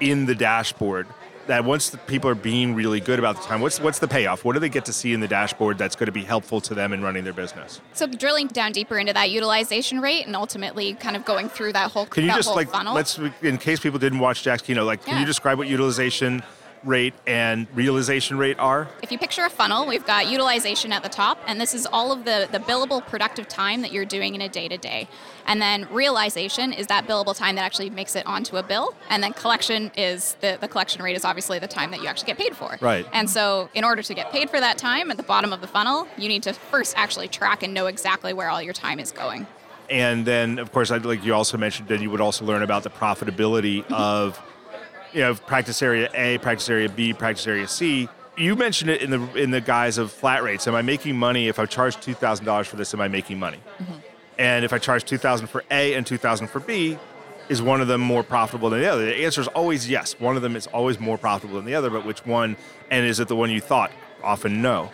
in 0.00 0.24
the 0.26 0.34
dashboard? 0.34 1.06
That 1.46 1.64
once 1.64 1.90
the 1.90 1.98
people 1.98 2.28
are 2.28 2.34
being 2.34 2.74
really 2.74 2.98
good 2.98 3.18
about 3.18 3.36
the 3.36 3.42
time, 3.42 3.60
what's 3.60 3.80
what's 3.80 3.98
the 4.00 4.08
payoff? 4.08 4.44
What 4.44 4.54
do 4.54 4.58
they 4.58 4.68
get 4.68 4.84
to 4.86 4.92
see 4.92 5.12
in 5.12 5.20
the 5.20 5.28
dashboard 5.28 5.78
that's 5.78 5.94
going 5.94 6.06
to 6.06 6.12
be 6.12 6.24
helpful 6.24 6.60
to 6.62 6.74
them 6.74 6.92
in 6.92 7.02
running 7.02 7.22
their 7.24 7.32
business? 7.32 7.80
So 7.92 8.06
drilling 8.06 8.48
down 8.48 8.72
deeper 8.72 8.98
into 8.98 9.12
that 9.12 9.30
utilization 9.30 10.00
rate 10.00 10.26
and 10.26 10.34
ultimately 10.34 10.94
kind 10.94 11.14
of 11.14 11.24
going 11.24 11.48
through 11.48 11.72
that 11.74 11.92
whole 11.92 12.06
Can 12.06 12.24
you 12.24 12.32
just 12.32 12.54
like 12.54 12.68
funnel. 12.70 12.94
let's 12.94 13.18
in 13.42 13.58
case 13.58 13.78
people 13.78 13.98
didn't 13.98 14.18
watch 14.18 14.42
Jack's 14.42 14.62
keynote, 14.62 14.86
like 14.86 15.04
can 15.04 15.20
you 15.20 15.26
describe 15.26 15.58
what 15.58 15.68
utilization 15.68 16.42
rate 16.86 17.14
and 17.26 17.66
realization 17.74 18.38
rate 18.38 18.58
are? 18.58 18.88
If 19.02 19.12
you 19.12 19.18
picture 19.18 19.44
a 19.44 19.50
funnel, 19.50 19.86
we've 19.86 20.06
got 20.06 20.30
utilization 20.30 20.92
at 20.92 21.02
the 21.02 21.08
top, 21.08 21.38
and 21.46 21.60
this 21.60 21.74
is 21.74 21.86
all 21.86 22.12
of 22.12 22.24
the, 22.24 22.48
the 22.52 22.58
billable 22.58 23.04
productive 23.04 23.48
time 23.48 23.82
that 23.82 23.92
you're 23.92 24.04
doing 24.04 24.34
in 24.34 24.40
a 24.40 24.48
day 24.48 24.68
to 24.68 24.78
day. 24.78 25.08
And 25.46 25.60
then 25.60 25.86
realization 25.92 26.72
is 26.72 26.86
that 26.86 27.06
billable 27.06 27.36
time 27.36 27.56
that 27.56 27.62
actually 27.62 27.90
makes 27.90 28.16
it 28.16 28.26
onto 28.26 28.56
a 28.56 28.62
bill. 28.62 28.94
And 29.10 29.22
then 29.22 29.32
collection 29.32 29.90
is 29.96 30.36
the, 30.40 30.58
the 30.60 30.68
collection 30.68 31.02
rate 31.02 31.16
is 31.16 31.24
obviously 31.24 31.58
the 31.58 31.68
time 31.68 31.90
that 31.90 32.00
you 32.00 32.06
actually 32.06 32.26
get 32.26 32.38
paid 32.38 32.56
for. 32.56 32.78
Right. 32.80 33.06
And 33.12 33.28
so, 33.28 33.68
in 33.74 33.84
order 33.84 34.02
to 34.02 34.14
get 34.14 34.32
paid 34.32 34.50
for 34.50 34.60
that 34.60 34.78
time 34.78 35.10
at 35.10 35.16
the 35.16 35.22
bottom 35.22 35.52
of 35.52 35.60
the 35.60 35.66
funnel, 35.66 36.08
you 36.16 36.28
need 36.28 36.42
to 36.44 36.52
first 36.52 36.96
actually 36.96 37.28
track 37.28 37.62
and 37.62 37.74
know 37.74 37.86
exactly 37.86 38.32
where 38.32 38.48
all 38.48 38.62
your 38.62 38.72
time 38.72 38.98
is 38.98 39.12
going. 39.12 39.46
And 39.88 40.26
then, 40.26 40.58
of 40.58 40.72
course, 40.72 40.90
I'd 40.90 41.04
like 41.04 41.24
you 41.24 41.32
also 41.32 41.56
mentioned 41.56 41.88
that 41.88 42.00
you 42.00 42.10
would 42.10 42.20
also 42.20 42.44
learn 42.44 42.62
about 42.62 42.82
the 42.82 42.90
profitability 42.90 43.84
Mm-hmm. 43.84 43.94
of, 43.94 44.40
you 45.16 45.22
know, 45.22 45.34
practice 45.34 45.80
area 45.80 46.10
A, 46.12 46.36
practice 46.38 46.68
area 46.68 46.90
B, 46.90 47.14
practice 47.14 47.46
area 47.46 47.66
C. 47.66 48.06
You 48.36 48.54
mentioned 48.54 48.90
it 48.90 49.00
in 49.00 49.10
the 49.10 49.34
in 49.34 49.50
the 49.50 49.62
guise 49.62 49.96
of 49.96 50.12
flat 50.12 50.42
rates. 50.42 50.68
Am 50.68 50.74
I 50.74 50.82
making 50.82 51.16
money 51.16 51.48
if 51.48 51.58
I 51.58 51.64
charge 51.64 51.98
two 51.98 52.12
thousand 52.12 52.44
dollars 52.44 52.66
for 52.66 52.76
this? 52.76 52.92
Am 52.92 53.00
I 53.00 53.08
making 53.08 53.38
money? 53.38 53.58
Mm-hmm. 53.78 53.94
And 54.38 54.62
if 54.62 54.74
I 54.74 54.78
charge 54.78 55.04
two 55.04 55.16
thousand 55.16 55.46
for 55.46 55.64
A 55.70 55.94
and 55.94 56.06
two 56.06 56.18
thousand 56.18 56.48
for 56.48 56.60
B, 56.60 56.98
is 57.48 57.62
one 57.62 57.80
of 57.80 57.88
them 57.88 58.02
more 58.02 58.22
profitable 58.22 58.68
than 58.68 58.80
the 58.80 58.92
other? 58.92 59.06
The 59.06 59.24
answer 59.24 59.40
is 59.40 59.48
always 59.48 59.88
yes. 59.88 60.20
One 60.20 60.36
of 60.36 60.42
them 60.42 60.54
is 60.54 60.66
always 60.66 61.00
more 61.00 61.16
profitable 61.16 61.56
than 61.56 61.64
the 61.64 61.74
other, 61.74 61.88
but 61.88 62.04
which 62.04 62.26
one? 62.26 62.58
And 62.90 63.06
is 63.06 63.18
it 63.18 63.28
the 63.28 63.36
one 63.36 63.50
you 63.50 63.62
thought? 63.62 63.92
Often 64.22 64.60
no. 64.60 64.90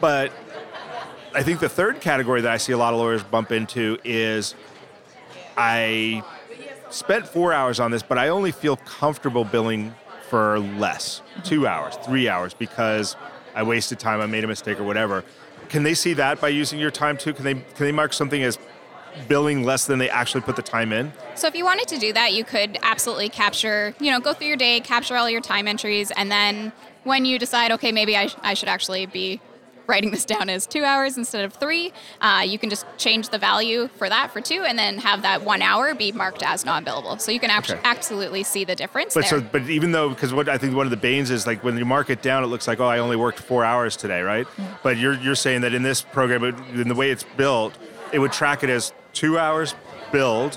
But 0.00 0.30
I 1.34 1.42
think 1.42 1.58
the 1.58 1.68
third 1.68 2.00
category 2.00 2.40
that 2.42 2.52
I 2.52 2.58
see 2.58 2.70
a 2.70 2.78
lot 2.78 2.94
of 2.94 3.00
lawyers 3.00 3.24
bump 3.24 3.50
into 3.50 3.98
is 4.04 4.54
I 5.56 6.22
spent 6.90 7.26
four 7.26 7.52
hours 7.52 7.80
on 7.80 7.90
this, 7.90 8.02
but 8.02 8.18
I 8.18 8.28
only 8.28 8.52
feel 8.52 8.76
comfortable 8.76 9.44
billing 9.44 9.94
for 10.28 10.58
less 10.58 11.22
two 11.44 11.66
hours, 11.66 11.96
three 12.04 12.28
hours, 12.28 12.54
because 12.54 13.16
I 13.54 13.62
wasted 13.62 13.98
time, 13.98 14.20
I 14.20 14.26
made 14.26 14.44
a 14.44 14.48
mistake, 14.48 14.80
or 14.80 14.84
whatever. 14.84 15.24
Can 15.68 15.82
they 15.82 15.94
see 15.94 16.12
that 16.14 16.40
by 16.40 16.48
using 16.48 16.78
your 16.78 16.90
time 16.90 17.16
too? 17.16 17.32
Can 17.32 17.44
they 17.44 17.54
can 17.54 17.64
they 17.78 17.92
mark 17.92 18.12
something 18.12 18.42
as 18.42 18.58
billing 19.28 19.64
less 19.64 19.86
than 19.86 19.98
they 19.98 20.10
actually 20.10 20.42
put 20.42 20.56
the 20.56 20.62
time 20.62 20.92
in? 20.92 21.12
So 21.34 21.46
if 21.46 21.54
you 21.54 21.64
wanted 21.64 21.88
to 21.88 21.98
do 21.98 22.12
that, 22.12 22.34
you 22.34 22.44
could 22.44 22.78
absolutely 22.82 23.28
capture, 23.28 23.94
you 23.98 24.10
know, 24.10 24.20
go 24.20 24.32
through 24.32 24.48
your 24.48 24.56
day, 24.56 24.80
capture 24.80 25.16
all 25.16 25.28
your 25.30 25.40
time 25.40 25.66
entries, 25.66 26.10
and 26.10 26.30
then 26.30 26.72
when 27.04 27.24
you 27.24 27.38
decide, 27.38 27.70
okay, 27.72 27.92
maybe 27.92 28.16
I, 28.16 28.26
sh- 28.26 28.36
I 28.42 28.54
should 28.54 28.68
actually 28.68 29.06
be 29.06 29.40
writing 29.86 30.10
this 30.10 30.24
down 30.24 30.48
as 30.48 30.66
two 30.66 30.84
hours 30.84 31.16
instead 31.16 31.44
of 31.44 31.52
three, 31.54 31.92
uh, 32.20 32.42
you 32.46 32.58
can 32.58 32.70
just 32.70 32.84
change 32.98 33.28
the 33.28 33.38
value 33.38 33.88
for 33.96 34.08
that 34.08 34.30
for 34.32 34.40
two, 34.40 34.64
and 34.66 34.78
then 34.78 34.98
have 34.98 35.22
that 35.22 35.42
one 35.42 35.62
hour 35.62 35.94
be 35.94 36.12
marked 36.12 36.42
as 36.42 36.64
non-billable. 36.64 37.20
So 37.20 37.30
you 37.32 37.40
can 37.40 37.50
actually 37.50 37.76
Okay. 37.78 37.88
absolutely 37.88 38.42
see 38.42 38.64
the 38.64 38.74
difference 38.74 39.14
But 39.14 39.22
there. 39.28 39.40
so, 39.40 39.40
but 39.40 39.62
even 39.68 39.92
though, 39.92 40.08
because 40.10 40.32
what 40.32 40.48
I 40.48 40.58
think 40.58 40.74
one 40.76 40.86
of 40.86 40.90
the 40.90 40.96
banes 40.96 41.30
is 41.30 41.46
like 41.46 41.62
when 41.64 41.76
you 41.78 41.84
mark 41.84 42.10
it 42.10 42.22
down, 42.22 42.42
it 42.44 42.46
looks 42.48 42.66
like 42.68 42.80
oh, 42.80 42.86
I 42.86 42.98
only 42.98 43.16
worked 43.16 43.38
four 43.38 43.64
hours 43.64 43.96
today, 43.96 44.22
right? 44.22 44.46
But 44.82 44.96
you're 44.96 45.14
you're 45.14 45.34
saying 45.34 45.62
that 45.62 45.74
in 45.74 45.82
this 45.82 46.02
program, 46.02 46.44
in 46.44 46.88
the 46.88 46.94
way 46.94 47.10
it's 47.10 47.24
built, 47.36 47.74
it 48.12 48.18
would 48.18 48.32
track 48.32 48.62
it 48.62 48.70
as 48.70 48.92
two 49.12 49.38
hours 49.38 49.74
billed, 50.12 50.56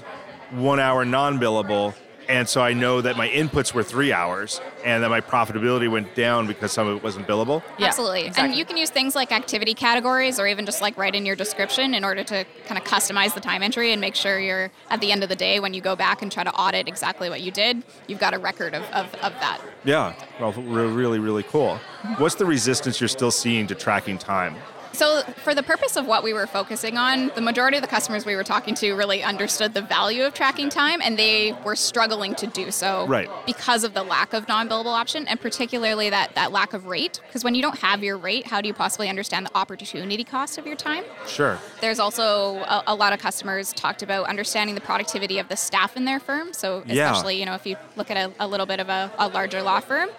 one 0.52 0.80
hour 0.80 1.06
non-billable, 1.06 1.94
and 2.30 2.48
so 2.48 2.62
I 2.62 2.74
know 2.74 3.02
that 3.02 3.18
my 3.18 3.28
inputs 3.28 3.74
were 3.74 3.82
three 3.82 4.14
hours, 4.14 4.62
and 4.86 5.04
that 5.04 5.10
my 5.10 5.20
profitability 5.20 5.90
went 5.90 6.14
down 6.14 6.46
because 6.46 6.72
some 6.72 6.88
of 6.88 6.98
it 6.98 7.04
wasn't 7.04 7.28
billable. 7.28 7.64
Yeah, 7.80 7.88
Absolutely. 7.88 8.22
exactly. 8.28 8.50
And 8.52 8.56
you 8.56 8.66
can 8.66 8.78
use 8.78 8.92
things 8.92 9.16
like 9.16 9.32
activity 9.32 9.74
categories 9.74 10.40
or 10.40 10.46
even 10.48 10.66
just 10.66 10.80
like 10.80 10.96
write 10.96 11.16
in 11.16 11.26
your 11.26 11.36
description 11.36 11.96
in 11.96 12.06
order 12.06 12.24
to 12.24 12.46
kind 12.68 12.78
of 12.78 12.84
customize 12.86 13.34
the 13.34 13.40
time 13.40 13.64
entry 13.64 13.92
and 13.92 14.00
make 14.00 14.14
sure 14.14 14.40
you're 14.40 14.72
at 14.92 15.02
the 15.02 15.12
end 15.12 15.24
of 15.24 15.30
the 15.30 15.36
day 15.36 15.60
when 15.60 15.74
you 15.74 15.82
go 15.82 15.96
back 15.96 16.22
and 16.22 16.32
try 16.32 16.44
to 16.44 16.54
audit 16.54 16.88
exactly 16.88 17.30
what 17.30 17.42
you 17.42 17.50
did, 17.52 17.84
you've 18.08 18.20
got 18.20 18.36
a 18.36 18.38
record 18.38 18.76
of, 18.76 18.84
of, 18.92 19.08
of 19.16 19.34
that. 19.34 19.60
Yeah, 19.84 20.14
well, 20.40 20.54
re- 20.54 20.86
really, 20.86 21.18
really 21.18 21.44
cool. 21.44 21.80
What's 22.18 22.36
the 22.36 22.46
resistance 22.46 23.02
you're 23.02 23.08
still 23.08 23.32
seeing 23.32 23.66
to 23.68 23.76
tracking 23.76 24.20
time? 24.20 24.56
So, 24.92 25.22
for 25.44 25.56
the 25.56 25.64
purpose 25.64 25.96
of 25.96 26.08
what 26.08 26.24
we 26.24 26.34
were 26.34 26.48
focusing 26.48 26.98
on, 26.98 27.32
the 27.36 27.42
majority 27.42 27.78
of 27.78 27.82
the 27.82 27.88
customers 27.88 28.26
we 28.26 28.36
were 28.36 28.44
talking 28.44 28.74
to 28.76 28.94
really 28.94 29.24
understood 29.24 29.74
the 29.74 29.82
value 29.82 30.24
of 30.24 30.34
tracking 30.34 30.70
time 30.70 31.00
and 31.02 31.18
they 31.18 31.54
were 31.64 31.76
struggling 31.76 32.36
to 32.36 32.48
do 32.48 32.72
so 32.72 33.06
Right. 33.08 33.30
because 33.46 33.84
of 33.84 33.94
the 33.94 34.04
lack 34.04 34.34
of 34.34 34.48
non 34.48 34.68
billable 34.68 34.88
option 34.98 35.28
and 35.28 35.40
particularly 35.40 36.10
that, 36.10 36.36
that 36.36 36.52
lack 36.52 36.74
of 36.74 36.86
rate. 36.88 37.22
Because 37.28 37.44
when 37.44 37.56
you 37.56 37.62
don't 37.62 37.80
have 37.80 38.04
your 38.04 38.18
rate, 38.18 38.48
how 38.48 38.62
do 38.62 38.68
you 38.68 38.74
possibly 38.74 39.08
understand 39.10 39.46
the 39.46 39.56
opportunity 39.58 40.24
cost 40.24 40.58
of 40.58 40.66
your 40.68 40.76
time? 40.76 41.04
Sure. 41.28 41.58
There's 41.82 42.00
also 42.00 42.58
a, 42.64 42.84
a 42.88 42.96
lot 42.96 43.14
of 43.14 43.20
customers 43.20 43.72
talked 43.74 44.02
about 44.02 44.26
understanding 44.28 44.76
the 44.76 44.82
productivity 44.82 45.40
of 45.40 45.48
the 45.50 45.56
staff 45.56 45.96
in 45.96 46.06
their 46.06 46.20
firm. 46.20 46.52
So, 46.54 46.84
Yeah. 46.88 47.12
especially, 47.12 47.40
you 47.40 47.46
know, 47.46 47.54
if 47.54 47.66
you 47.66 47.78
look 47.96 48.12
at 48.12 48.18
a, 48.18 48.32
a 48.40 48.48
little 48.48 48.66
bit 48.66 48.80
of 48.80 48.90
a, 48.90 49.12
a 49.18 49.28
larger 49.30 49.62
law 49.62 49.80
firm, 49.80 50.10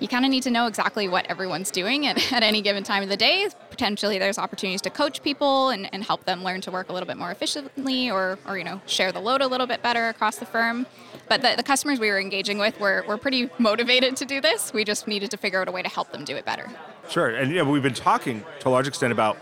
you 0.00 0.06
kind 0.06 0.24
of 0.24 0.30
need 0.30 0.44
to 0.44 0.50
know 0.50 0.66
exactly 0.68 1.08
what 1.08 1.26
everyone's 1.28 1.72
doing 1.72 2.06
at, 2.06 2.32
at 2.32 2.42
any 2.44 2.62
given 2.62 2.84
time 2.84 3.02
of 3.02 3.08
the 3.08 3.16
day. 3.16 3.48
Potentially, 3.78 4.18
there's 4.18 4.38
opportunities 4.38 4.82
to 4.82 4.90
coach 4.90 5.22
people 5.22 5.68
and, 5.68 5.88
and 5.94 6.02
help 6.02 6.24
them 6.24 6.42
learn 6.42 6.60
to 6.62 6.70
work 6.72 6.88
a 6.88 6.92
little 6.92 7.06
bit 7.06 7.16
more 7.16 7.30
efficiently 7.30 8.10
or, 8.10 8.36
or, 8.44 8.58
you 8.58 8.64
know, 8.64 8.80
share 8.86 9.12
the 9.12 9.20
load 9.20 9.40
a 9.40 9.46
little 9.46 9.68
bit 9.68 9.82
better 9.82 10.08
across 10.08 10.34
the 10.34 10.46
firm. 10.46 10.84
But 11.28 11.42
the, 11.42 11.54
the 11.56 11.62
customers 11.62 12.00
we 12.00 12.10
were 12.10 12.18
engaging 12.18 12.58
with 12.58 12.80
were, 12.80 13.04
were 13.06 13.16
pretty 13.16 13.50
motivated 13.60 14.16
to 14.16 14.24
do 14.24 14.40
this. 14.40 14.72
We 14.72 14.82
just 14.82 15.06
needed 15.06 15.30
to 15.30 15.36
figure 15.36 15.60
out 15.60 15.68
a 15.68 15.70
way 15.70 15.82
to 15.82 15.88
help 15.88 16.10
them 16.10 16.24
do 16.24 16.34
it 16.34 16.44
better. 16.44 16.68
Sure. 17.08 17.28
And 17.28 17.52
yeah, 17.52 17.62
we've 17.62 17.80
been 17.80 17.94
talking 17.94 18.44
to 18.58 18.68
a 18.68 18.70
large 18.70 18.88
extent 18.88 19.12
about 19.12 19.38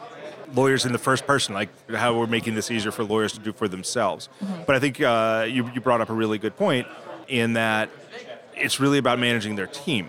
lawyers 0.52 0.85
in 0.85 0.93
the 0.93 0.99
first 0.99 1.26
person, 1.26 1.55
like 1.55 1.71
how 1.88 2.19
we're 2.19 2.26
making 2.26 2.57
this 2.57 2.71
easier 2.71 2.93
for 2.93 3.05
lawyers 3.05 3.33
to 3.33 3.38
do 3.38 3.55
for 3.55 3.69
themselves. 3.69 4.28
But 4.66 4.76
I 4.76 4.81
think 4.81 5.00
uh, 5.00 5.47
you, 5.49 5.71
you 5.75 5.81
brought 5.81 6.02
up 6.02 6.11
a 6.11 6.14
really 6.14 6.37
good 6.37 6.59
point 6.59 6.87
in 7.26 7.55
that 7.55 7.88
it's 8.55 8.81
really 8.81 8.99
about 8.99 9.19
managing 9.19 9.57
their 9.57 9.66
team. 9.66 10.09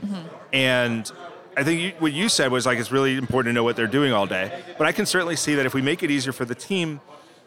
And 0.51 1.09
I 1.57 1.63
think 1.63 1.81
you, 1.81 1.91
what 1.97 2.13
you 2.13 2.29
said 2.29 2.51
was 2.51 2.67
like 2.67 2.77
it's 2.77 2.91
really 2.91 3.17
important 3.17 3.49
to 3.49 3.53
know 3.53 3.63
what 3.63 3.75
they're 3.75 3.87
doing 3.87 4.13
all 4.13 4.27
day. 4.27 4.63
But 4.77 4.85
I 4.85 4.91
can 4.91 5.07
certainly 5.07 5.35
see 5.35 5.55
that 5.55 5.65
if 5.65 5.73
we 5.73 5.81
make 5.81 6.03
it 6.03 6.11
easier 6.11 6.31
for 6.31 6.45
the 6.45 6.53
team, 6.53 7.01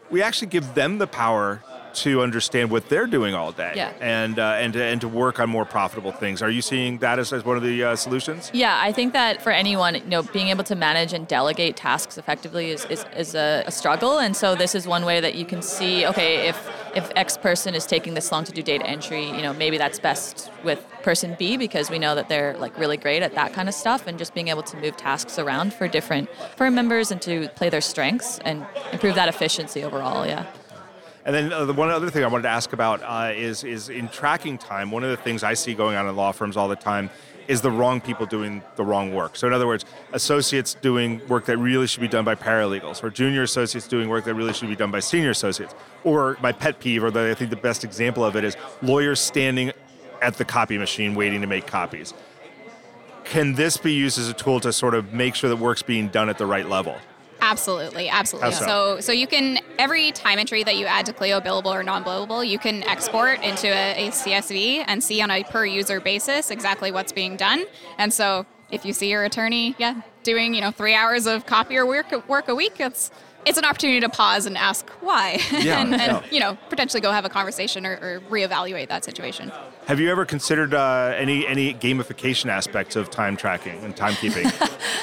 we 0.09 0.21
actually 0.21 0.49
give 0.49 0.75
them 0.75 0.97
the 0.97 1.07
power 1.07 1.63
to 1.95 2.21
understand 2.21 2.71
what 2.71 2.87
they're 2.89 3.07
doing 3.07 3.33
all 3.35 3.51
day 3.51 3.73
Yeah. 3.75 3.91
and 3.99 4.39
uh, 4.39 4.57
and 4.59 4.73
to, 4.73 4.83
and 4.83 5.01
to 5.01 5.07
work 5.07 5.39
on 5.39 5.49
more 5.49 5.65
profitable 5.65 6.11
things. 6.11 6.41
Are 6.41 6.49
you 6.49 6.61
seeing 6.61 6.97
that 6.99 7.19
as, 7.19 7.33
as 7.33 7.43
one 7.45 7.57
of 7.57 7.63
the 7.63 7.83
uh, 7.83 7.95
solutions? 7.95 8.49
Yeah, 8.53 8.79
I 8.81 8.91
think 8.91 9.13
that 9.13 9.41
for 9.41 9.51
anyone, 9.51 9.95
you 9.95 10.01
know, 10.05 10.23
being 10.23 10.49
able 10.49 10.63
to 10.65 10.75
manage 10.75 11.13
and 11.13 11.27
delegate 11.27 11.75
tasks 11.75 12.17
effectively 12.17 12.71
is, 12.71 12.85
is, 12.85 13.05
is 13.15 13.35
a, 13.35 13.63
a 13.65 13.71
struggle. 13.71 14.19
And 14.19 14.35
so 14.35 14.55
this 14.55 14.75
is 14.75 14.87
one 14.87 15.05
way 15.05 15.19
that 15.21 15.35
you 15.35 15.45
can 15.45 15.61
see, 15.61 16.05
okay, 16.05 16.47
if 16.47 16.69
if 16.93 17.09
X 17.15 17.37
person 17.37 17.73
is 17.73 17.85
taking 17.85 18.15
this 18.15 18.31
long 18.33 18.43
to 18.43 18.51
do 18.51 18.61
data 18.61 18.85
entry, 18.85 19.25
you 19.25 19.41
know, 19.41 19.53
maybe 19.53 19.77
that's 19.77 19.97
best 19.97 20.51
with 20.65 20.85
person 21.03 21.37
B 21.39 21.55
because 21.55 21.89
we 21.89 21.97
know 21.97 22.15
that 22.15 22.27
they're 22.27 22.57
like 22.57 22.77
really 22.77 22.97
great 22.97 23.23
at 23.23 23.33
that 23.35 23.53
kind 23.53 23.69
of 23.69 23.73
stuff 23.75 24.07
and 24.07 24.17
just 24.19 24.33
being 24.33 24.49
able 24.49 24.63
to 24.63 24.75
move 24.77 24.97
tasks 24.97 25.39
around 25.39 25.73
for 25.73 25.87
different 25.87 26.29
firm 26.57 26.75
members 26.75 27.09
and 27.09 27.21
to 27.21 27.47
play 27.55 27.69
their 27.69 27.79
strengths 27.79 28.39
and 28.39 28.65
improve 28.91 29.15
that 29.15 29.29
efficiency 29.29 29.83
overall, 29.85 30.25
yeah. 30.27 30.45
And 31.25 31.35
then 31.35 31.53
uh, 31.53 31.65
the 31.65 31.73
one 31.73 31.89
other 31.89 32.09
thing 32.09 32.23
I 32.23 32.27
wanted 32.27 32.43
to 32.43 32.49
ask 32.49 32.73
about 32.73 33.01
uh, 33.03 33.33
is 33.33 33.63
is 33.63 33.89
in 33.89 34.07
tracking 34.09 34.57
time. 34.57 34.91
One 34.91 35.03
of 35.03 35.11
the 35.11 35.17
things 35.17 35.43
I 35.43 35.53
see 35.53 35.73
going 35.73 35.95
on 35.95 36.07
in 36.07 36.15
law 36.15 36.31
firms 36.31 36.57
all 36.57 36.67
the 36.67 36.75
time 36.75 37.09
is 37.47 37.61
the 37.61 37.71
wrong 37.71 37.99
people 37.99 38.25
doing 38.25 38.61
the 38.75 38.83
wrong 38.83 39.13
work. 39.13 39.35
So 39.35 39.47
in 39.47 39.53
other 39.53 39.67
words, 39.67 39.83
associates 40.13 40.75
doing 40.75 41.21
work 41.27 41.45
that 41.45 41.57
really 41.57 41.87
should 41.87 42.01
be 42.01 42.07
done 42.07 42.23
by 42.23 42.35
paralegals, 42.35 43.03
or 43.03 43.09
junior 43.09 43.43
associates 43.43 43.87
doing 43.87 44.09
work 44.09 44.25
that 44.25 44.35
really 44.35 44.53
should 44.53 44.69
be 44.69 44.75
done 44.75 44.91
by 44.91 44.99
senior 44.99 45.31
associates. 45.31 45.75
Or 46.03 46.37
my 46.41 46.51
pet 46.51 46.79
peeve, 46.79 47.03
or 47.03 47.11
the, 47.11 47.29
I 47.29 47.33
think 47.33 47.49
the 47.49 47.55
best 47.55 47.83
example 47.83 48.23
of 48.23 48.35
it 48.35 48.43
is 48.43 48.55
lawyers 48.81 49.19
standing 49.19 49.71
at 50.21 50.35
the 50.37 50.45
copy 50.45 50.77
machine 50.77 51.15
waiting 51.15 51.41
to 51.41 51.47
make 51.47 51.67
copies. 51.67 52.13
Can 53.23 53.53
this 53.53 53.77
be 53.77 53.93
used 53.93 54.17
as 54.17 54.29
a 54.29 54.33
tool 54.33 54.59
to 54.61 54.71
sort 54.71 54.93
of 54.93 55.13
make 55.13 55.35
sure 55.35 55.49
that 55.49 55.57
work's 55.57 55.83
being 55.83 56.07
done 56.07 56.29
at 56.29 56.37
the 56.37 56.45
right 56.45 56.67
level? 56.67 56.95
Absolutely, 57.41 58.07
absolutely. 58.07 58.51
So? 58.51 58.65
So, 58.65 58.99
so 58.99 59.11
you 59.11 59.27
can 59.27 59.59
every 59.79 60.11
time 60.11 60.37
entry 60.37 60.63
that 60.63 60.77
you 60.77 60.85
add 60.85 61.05
to 61.07 61.13
Clio, 61.13 61.39
billable 61.41 61.73
or 61.73 61.83
non-billable, 61.83 62.47
you 62.47 62.59
can 62.59 62.83
export 62.83 63.41
into 63.43 63.67
a, 63.67 64.07
a 64.07 64.11
CSV 64.11 64.85
and 64.87 65.03
see 65.03 65.21
on 65.21 65.31
a 65.31 65.43
per 65.43 65.65
user 65.65 65.99
basis 65.99 66.51
exactly 66.51 66.91
what's 66.91 67.11
being 67.11 67.35
done. 67.35 67.65
And 67.97 68.13
so, 68.13 68.45
if 68.69 68.85
you 68.85 68.93
see 68.93 69.09
your 69.09 69.23
attorney, 69.23 69.75
yeah, 69.77 70.01
doing 70.23 70.53
you 70.53 70.61
know 70.61 70.71
three 70.71 70.93
hours 70.93 71.25
of 71.25 71.45
copier 71.45 71.85
work 71.85 72.27
work 72.29 72.47
a 72.47 72.55
week, 72.55 72.79
it's 72.79 73.11
it's 73.45 73.57
an 73.57 73.65
opportunity 73.65 73.99
to 74.01 74.09
pause 74.09 74.45
and 74.45 74.57
ask 74.57 74.87
why, 75.01 75.39
Yeah, 75.51 75.81
and, 75.81 75.93
and 75.93 76.01
yeah. 76.01 76.23
you 76.31 76.39
know 76.39 76.57
potentially 76.69 77.01
go 77.01 77.11
have 77.11 77.25
a 77.25 77.29
conversation 77.29 77.85
or, 77.85 77.93
or 77.93 78.21
reevaluate 78.29 78.87
that 78.89 79.03
situation. 79.03 79.51
Have 79.87 79.99
you 79.99 80.11
ever 80.11 80.25
considered 80.25 80.73
uh, 80.73 81.13
any 81.17 81.47
any 81.47 81.73
gamification 81.73 82.49
aspects 82.49 82.95
of 82.95 83.09
time 83.09 83.35
tracking 83.35 83.83
and 83.83 83.95
timekeeping? 83.95 84.43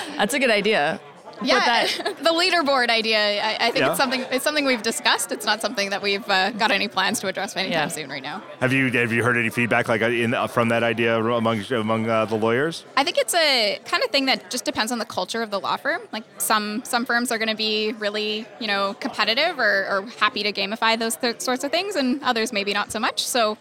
That's 0.17 0.35
a 0.35 0.39
good 0.39 0.51
idea. 0.51 1.01
Yeah, 1.43 1.59
that, 1.61 2.17
the 2.23 2.31
leaderboard 2.31 2.89
idea. 2.89 3.19
I, 3.43 3.57
I 3.69 3.71
think 3.71 3.79
Yeah. 3.79 3.89
it's 3.91 3.97
something. 3.99 4.21
It's 4.31 4.45
something 4.45 4.65
we've 4.65 4.83
discussed. 4.83 5.33
It's 5.33 5.47
not 5.47 5.61
something 5.61 5.91
that 5.91 6.03
we've 6.03 6.29
uh, 6.29 6.51
got 6.51 6.71
any 6.71 6.89
plans 6.89 7.21
to 7.21 7.27
address 7.29 7.57
anytime 7.57 7.73
Yeah. 7.73 7.89
soon 7.89 8.11
right 8.11 8.23
now. 8.23 8.43
have 8.61 8.73
you 8.73 8.91
have 8.91 9.13
you 9.13 9.23
heard 9.23 9.37
any 9.37 9.51
feedback 9.51 9.89
like 9.89 10.03
uh, 10.03 10.07
in, 10.07 10.35
uh, 10.35 10.47
from 10.47 10.69
that 10.71 10.83
idea 10.83 11.17
among 11.23 11.63
among 11.73 12.09
uh, 12.09 12.25
the 12.25 12.35
lawyers? 12.37 12.85
I 12.97 13.05
think 13.05 13.19
it's 13.19 13.35
a 13.35 13.79
kind 13.85 14.03
of 14.03 14.11
thing 14.11 14.27
that 14.27 14.51
just 14.51 14.65
depends 14.65 14.91
on 14.93 14.99
the 14.99 15.05
culture 15.07 15.43
of 15.43 15.51
the 15.51 15.61
law 15.61 15.77
firm. 15.77 16.03
Like 16.13 16.25
some 16.39 16.83
some 16.85 17.05
firms 17.07 17.31
are 17.33 17.39
going 17.39 17.49
to 17.49 17.57
be 17.57 17.93
really 17.95 18.47
you 18.61 18.67
know 18.67 18.95
competitive 19.01 19.59
or, 19.59 19.87
or 19.91 20.03
happy 20.19 20.43
to 20.43 20.53
gamify 20.53 20.99
those 20.99 21.17
th- 21.17 21.41
sorts 21.41 21.65
of 21.65 21.71
things, 21.71 21.97
and 21.97 22.23
others 22.23 22.53
maybe 22.53 22.73
not 22.73 22.91
so 22.93 22.99
much. 22.99 23.25
So 23.27 23.59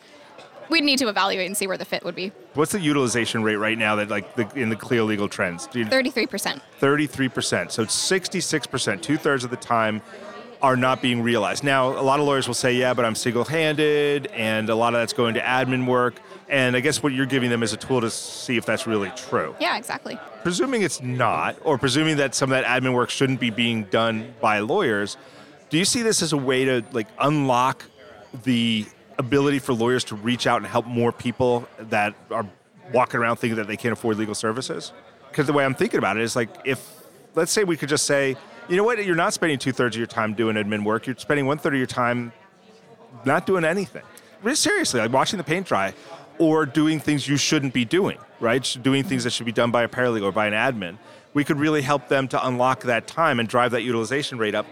we'd 0.70 0.84
need 0.84 1.00
to 1.00 1.08
evaluate 1.08 1.48
and 1.48 1.56
see 1.56 1.68
where 1.68 1.78
the 1.78 1.86
fit 1.86 2.04
would 2.04 2.16
be. 2.16 2.32
What's 2.54 2.72
the 2.72 2.80
utilization 2.80 3.44
rate 3.44 3.56
right 3.56 3.78
now 3.78 3.96
that 3.96 4.10
like 4.10 4.36
the, 4.36 4.50
in 4.56 4.70
the 4.70 4.76
Clio 4.76 5.06
legal 5.06 5.28
trends? 5.28 5.68
Thirty-three 5.68 6.28
percent. 6.28 6.62
33%. 6.82 7.72
So 7.72 7.86
66%, 7.86 9.02
two 9.02 9.18
thirds 9.18 9.44
of 9.44 9.50
the 9.50 9.58
time, 9.58 10.02
are 10.62 10.76
not 10.76 11.02
being 11.02 11.22
realized. 11.22 11.64
Now, 11.64 11.90
a 11.90 12.02
lot 12.02 12.20
of 12.20 12.26
lawyers 12.26 12.48
will 12.48 12.56
say, 12.56 12.74
yeah, 12.74 12.94
but 12.94 13.06
I'm 13.06 13.16
single 13.16 13.44
handed, 13.44 14.28
and 14.28 14.70
a 14.70 14.76
lot 14.76 14.94
of 14.94 15.00
that's 15.00 15.14
going 15.14 15.36
to 15.36 15.42
admin 15.42 15.86
work. 15.86 16.20
And 16.50 16.76
I 16.76 16.80
guess 16.80 17.04
what 17.04 17.14
you're 17.14 17.26
giving 17.26 17.50
them 17.50 17.62
is 17.62 17.74
a 17.74 17.78
tool 17.78 18.02
to 18.02 18.10
see 18.10 18.58
if 18.58 18.66
that's 18.66 18.88
really 18.88 19.12
true. 19.16 19.56
Yeah, 19.60 19.78
exactly. 19.78 20.18
Presuming 20.44 20.82
it's 20.82 21.02
not, 21.02 21.58
or 21.64 21.78
presuming 21.78 22.18
that 22.18 22.34
some 22.34 22.52
of 22.52 22.60
that 22.60 22.66
admin 22.66 22.94
work 22.94 23.10
shouldn't 23.10 23.40
be 23.40 23.50
being 23.50 23.84
done 23.86 24.34
by 24.42 24.60
lawyers, 24.60 25.18
do 25.70 25.78
you 25.78 25.86
see 25.86 26.02
this 26.02 26.22
as 26.22 26.34
a 26.34 26.38
way 26.38 26.66
to 26.66 26.84
like 26.92 27.08
unlock 27.20 27.86
the 28.44 28.86
ability 29.18 29.60
for 29.60 29.74
lawyers 29.74 30.04
to 30.06 30.16
reach 30.16 30.48
out 30.48 30.58
and 30.58 30.68
help 30.68 30.86
more 30.86 31.12
people 31.12 31.68
that 31.80 32.14
are 32.32 32.46
walking 32.94 33.20
around 33.20 33.38
thinking 33.38 33.58
that 33.58 33.68
they 33.68 33.78
can't 33.78 33.94
afford 33.94 34.18
legal 34.18 34.36
services? 34.36 34.94
Because 35.30 35.48
the 35.48 35.54
way 35.54 35.66
I'm 35.66 35.76
thinking 35.76 35.98
about 35.98 36.18
it 36.18 36.24
is 36.24 36.36
like 36.36 36.50
if 36.66 36.98
let's 37.36 37.52
say 37.52 37.64
we 37.64 37.78
could 37.78 37.90
just 37.90 38.06
say, 38.06 38.36
you 38.68 38.76
know 38.76 38.84
what, 38.84 39.04
you're 39.06 39.16
not 39.16 39.34
spending 39.34 39.60
two 39.60 39.72
thirds 39.72 39.96
of 39.96 40.00
your 40.00 40.08
time 40.08 40.34
doing 40.34 40.56
admin 40.56 40.84
work, 40.84 41.08
you're 41.08 41.16
spending 41.18 41.46
one 41.46 41.58
third 41.58 41.74
of 41.74 41.78
your 41.78 41.88
time 41.88 42.34
not 43.26 43.46
doing 43.46 43.64
anything. 43.64 44.04
Seriously, 44.54 45.00
like 45.00 45.12
watching 45.12 45.38
the 45.38 45.44
paint 45.44 45.68
dry 45.68 45.94
or 46.38 46.66
doing 46.66 47.00
things 47.00 47.28
you 47.28 47.38
shouldn't 47.38 47.74
be 47.74 47.86
doing, 47.86 48.18
right? 48.40 48.78
Doing 48.82 49.04
things 49.04 49.24
that 49.24 49.32
should 49.32 49.46
be 49.46 49.52
done 49.52 49.72
by 49.72 49.84
a 49.84 49.88
paralegal 49.88 50.24
or 50.24 50.32
by 50.32 50.48
an 50.48 50.54
admin. 50.54 50.98
We 51.34 51.44
could 51.44 51.60
really 51.60 51.82
help 51.82 52.08
them 52.08 52.28
to 52.30 52.48
unlock 52.48 52.84
that 52.84 53.08
time 53.08 53.40
and 53.40 53.48
drive 53.48 53.72
that 53.72 53.84
utilization 53.84 54.38
rate 54.38 54.56
up. 54.56 54.66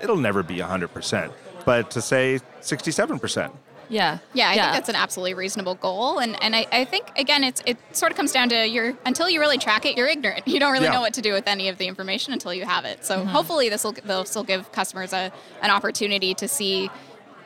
It'll 0.00 0.16
never 0.16 0.42
be 0.42 0.56
100%, 0.56 1.32
but 1.64 1.90
to 1.92 2.02
say 2.02 2.40
67%. 2.60 3.52
Yeah. 3.92 4.18
Yeah, 4.32 4.48
I 4.48 4.54
think 4.54 4.72
that's 4.72 4.88
an 4.88 4.96
absolutely 4.96 5.34
reasonable 5.34 5.74
goal, 5.76 6.18
and 6.18 6.42
and 6.42 6.56
I, 6.56 6.66
I 6.72 6.84
think 6.84 7.10
again, 7.16 7.44
it's 7.44 7.62
it 7.66 7.76
sort 7.92 8.10
of 8.10 8.16
comes 8.16 8.32
down 8.32 8.48
to 8.48 8.66
you're 8.66 8.94
until 9.04 9.28
you 9.28 9.38
really 9.38 9.58
track 9.58 9.84
it, 9.84 9.96
you're 9.96 10.08
ignorant. 10.08 10.42
You 10.52 10.58
don't 10.58 10.72
really 10.72 10.86
Yeah. 10.86 10.92
know 10.94 11.00
what 11.02 11.14
to 11.14 11.22
do 11.22 11.32
with 11.34 11.46
any 11.46 11.68
of 11.68 11.76
the 11.78 11.86
information 11.86 12.32
until 12.32 12.52
you 12.54 12.64
have 12.64 12.84
it. 12.86 13.04
So 13.04 13.24
hopefully, 13.24 13.68
this 13.68 13.84
will 13.84 13.92
this 13.92 14.34
will 14.34 14.44
give 14.44 14.72
customers 14.72 15.12
a 15.12 15.30
an 15.62 15.70
opportunity 15.70 16.32
to 16.34 16.48
see, 16.48 16.90